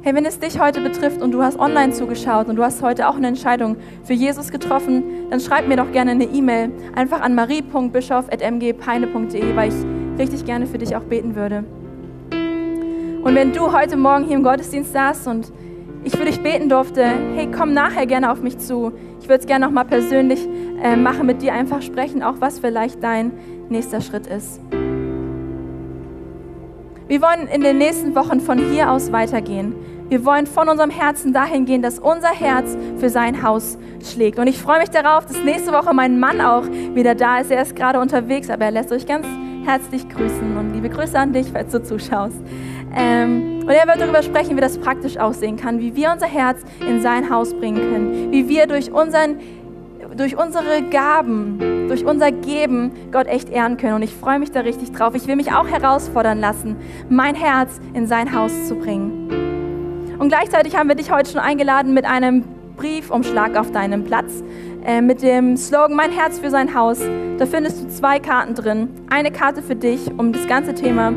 Hey, 0.02 0.14
wenn 0.14 0.24
es 0.24 0.38
dich 0.38 0.61
heute 0.61 0.80
betrifft 0.82 1.20
und 1.20 1.32
du 1.32 1.42
hast 1.42 1.59
online 1.59 1.94
zugeschaut 1.94 2.46
und 2.46 2.54
du 2.54 2.62
hast 2.62 2.80
heute 2.80 3.09
auch 3.09 3.16
eine 3.16 3.26
Entscheidung 3.26 3.76
für 4.04 4.12
Jesus 4.12 4.52
getroffen, 4.52 5.02
dann 5.30 5.40
schreib 5.40 5.66
mir 5.66 5.78
doch 5.78 5.90
gerne 5.90 6.12
eine 6.12 6.26
E-Mail 6.26 6.70
einfach 6.94 7.22
an 7.22 7.35
marie.bischof.mgpeine.de, 7.35 9.56
weil 9.56 9.70
ich 9.70 9.85
richtig 10.16 10.44
gerne 10.44 10.68
für 10.68 10.78
dich 10.78 10.94
auch 10.94 11.02
beten 11.02 11.35
würde. 11.35 11.64
Und 13.22 13.35
wenn 13.35 13.52
du 13.52 13.72
heute 13.72 13.96
Morgen 13.96 14.24
hier 14.24 14.37
im 14.37 14.42
Gottesdienst 14.42 14.92
saßt 14.92 15.26
und 15.29 15.52
ich 16.05 16.16
für 16.16 16.24
dich 16.24 16.40
beten 16.40 16.68
durfte, 16.68 17.05
hey, 17.35 17.48
komm 17.50 17.72
nachher 17.72 18.07
gerne 18.07 18.31
auf 18.31 18.40
mich 18.40 18.59
zu. 18.59 18.92
Ich 19.20 19.29
würde 19.29 19.40
es 19.40 19.46
gerne 19.46 19.66
nochmal 19.66 19.85
persönlich 19.85 20.46
äh, 20.83 20.94
machen, 20.94 21.26
mit 21.26 21.42
dir 21.42 21.52
einfach 21.52 21.83
sprechen, 21.83 22.22
auch 22.22 22.37
was 22.38 22.61
vielleicht 22.61 23.02
dein 23.02 23.33
nächster 23.68 24.00
Schritt 24.00 24.29
ist. 24.29 24.61
Wir 27.09 27.22
wollen 27.22 27.48
in 27.48 27.61
den 27.61 27.79
nächsten 27.79 28.14
Wochen 28.14 28.40
von 28.40 28.59
hier 28.59 28.90
aus 28.90 29.12
weitergehen. 29.12 29.74
Wir 30.09 30.24
wollen 30.24 30.46
von 30.46 30.68
unserem 30.68 30.90
Herzen 30.90 31.33
dahin 31.33 31.64
gehen, 31.64 31.83
dass 31.83 31.98
unser 31.98 32.31
Herz 32.31 32.76
für 32.98 33.09
sein 33.09 33.42
Haus 33.42 33.76
schlägt. 34.05 34.38
Und 34.38 34.46
ich 34.46 34.59
freue 34.59 34.79
mich 34.79 34.90
darauf, 34.90 35.26
dass 35.26 35.42
nächste 35.42 35.72
Woche 35.72 35.92
mein 35.92 36.20
Mann 36.20 36.40
auch 36.40 36.64
wieder 36.94 37.16
da 37.16 37.38
ist. 37.38 37.50
Er 37.50 37.62
ist 37.62 37.74
gerade 37.74 37.98
unterwegs, 37.98 38.48
aber 38.50 38.66
er 38.66 38.70
lässt 38.70 38.92
euch 38.92 39.07
ganz 39.07 39.26
herzlich 39.64 40.09
grüßen. 40.09 40.57
Und 40.57 40.74
liebe 40.74 40.88
Grüße 40.88 41.18
an 41.18 41.33
dich, 41.33 41.48
falls 41.52 41.72
du 41.72 41.83
zuschaust. 41.83 42.37
Ähm, 42.96 43.61
und 43.61 43.68
er 43.68 43.87
wird 43.87 44.00
darüber 44.00 44.22
sprechen, 44.22 44.56
wie 44.56 44.61
das 44.61 44.78
praktisch 44.78 45.18
aussehen 45.18 45.56
kann, 45.56 45.80
wie 45.80 45.94
wir 45.94 46.11
unser 46.12 46.26
Herz 46.26 46.62
in 46.80 47.02
sein 47.02 47.28
Haus 47.30 47.52
bringen 47.52 47.92
können, 47.92 48.32
wie 48.32 48.48
wir 48.48 48.66
durch, 48.66 48.90
unseren, 48.90 49.38
durch 50.16 50.37
unsere 50.37 50.82
Gaben, 50.82 51.88
durch 51.88 52.06
unser 52.06 52.32
Geben 52.32 52.92
Gott 53.12 53.26
echt 53.26 53.50
ehren 53.50 53.76
können. 53.76 53.94
Und 53.94 54.02
ich 54.02 54.14
freue 54.14 54.38
mich 54.38 54.50
da 54.50 54.61
richtig 54.61 54.92
drauf. 54.92 55.14
Ich 55.14 55.26
will 55.26 55.37
mich 55.37 55.52
auch 55.52 55.68
herausfordern 55.68 56.40
lassen, 56.40 56.76
mein 57.11 57.35
Herz 57.35 57.80
in 57.92 58.06
sein 58.06 58.35
Haus 58.35 58.66
zu 58.66 58.76
bringen. 58.76 60.16
Und 60.18 60.28
gleichzeitig 60.28 60.76
haben 60.76 60.88
wir 60.88 60.96
dich 60.96 61.11
heute 61.11 61.30
schon 61.30 61.40
eingeladen 61.40 61.92
mit 61.92 62.06
einem 62.06 62.44
Briefumschlag 62.76 63.56
auf 63.56 63.72
deinem 63.72 64.04
Platz 64.04 64.42
äh, 64.87 65.02
mit 65.02 65.22
dem 65.22 65.56
Slogan 65.56 65.96
Mein 65.96 66.12
Herz 66.12 66.38
für 66.38 66.50
sein 66.50 66.74
Haus. 66.74 67.00
Da 67.38 67.44
findest 67.44 67.82
du 67.82 67.88
zwei 67.88 68.20
Karten 68.20 68.54
drin. 68.54 68.88
Eine 69.11 69.30
Karte 69.30 69.61
für 69.61 69.76
dich, 69.76 70.11
um 70.16 70.32
das 70.32 70.46
ganze 70.46 70.74
Thema 70.74 71.12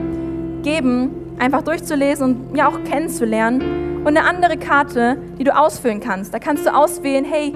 Geben 0.64 1.19
einfach 1.40 1.62
durchzulesen 1.62 2.26
und 2.50 2.56
ja 2.56 2.68
auch 2.68 2.84
kennenzulernen. 2.84 4.00
Und 4.00 4.08
eine 4.08 4.24
andere 4.24 4.58
Karte, 4.58 5.18
die 5.38 5.44
du 5.44 5.56
ausfüllen 5.56 6.00
kannst. 6.00 6.34
Da 6.34 6.40
kannst 6.40 6.66
du 6.66 6.74
auswählen, 6.74 7.26
hey, 7.26 7.54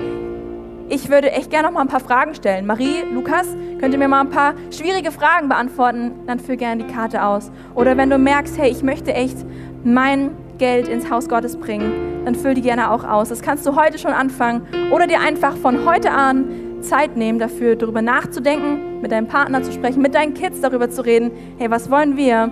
ich 0.90 1.10
würde 1.10 1.32
echt 1.32 1.50
gerne 1.50 1.68
noch 1.68 1.74
mal 1.74 1.82
ein 1.82 1.88
paar 1.88 2.02
Fragen 2.02 2.36
stellen. 2.36 2.66
Marie, 2.66 3.04
Lukas, 3.14 3.48
könnt 3.80 3.94
ihr 3.94 3.98
mir 3.98 4.10
mal 4.10 4.22
ein 4.22 4.30
paar 4.30 4.54
schwierige 4.70 5.12
Fragen 5.12 5.48
beantworten? 5.48 6.12
Dann 6.28 6.40
füll 6.40 6.58
gerne 6.58 6.84
die 6.84 6.94
Karte 6.94 7.24
aus. 7.24 7.52
Oder 7.76 7.96
wenn 7.98 8.10
du 8.10 8.18
merkst, 8.18 8.58
hey, 8.58 8.70
ich 8.70 8.84
möchte 8.84 9.14
echt 9.14 9.38
mein 9.84 10.32
Geld 10.58 10.88
ins 10.88 11.10
Haus 11.10 11.30
Gottes 11.30 11.58
bringen, 11.58 12.24
dann 12.26 12.36
füll 12.36 12.54
die 12.54 12.62
gerne 12.62 12.92
auch 12.92 13.04
aus. 13.04 13.30
Das 13.30 13.42
kannst 13.42 13.66
du 13.66 13.76
heute 13.76 13.98
schon 13.98 14.12
anfangen 14.12 14.68
oder 14.92 15.08
dir 15.08 15.20
einfach 15.20 15.56
von 15.58 15.86
heute 15.86 16.12
an 16.12 16.46
Zeit 16.82 17.16
nehmen, 17.16 17.40
dafür 17.40 17.76
darüber 17.76 18.02
nachzudenken, 18.02 19.02
mit 19.02 19.12
deinem 19.12 19.28
Partner 19.28 19.64
zu 19.64 19.72
sprechen, 19.72 20.02
mit 20.02 20.14
deinen 20.14 20.34
Kids 20.34 20.62
darüber 20.62 20.90
zu 20.90 21.04
reden. 21.04 21.32
Hey, 21.58 21.72
was 21.72 21.90
wollen 21.90 22.18
wir? 22.18 22.52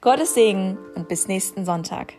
Gottes 0.00 0.34
Segen 0.34 0.78
und 0.94 1.08
bis 1.08 1.26
nächsten 1.26 1.64
Sonntag. 1.64 2.14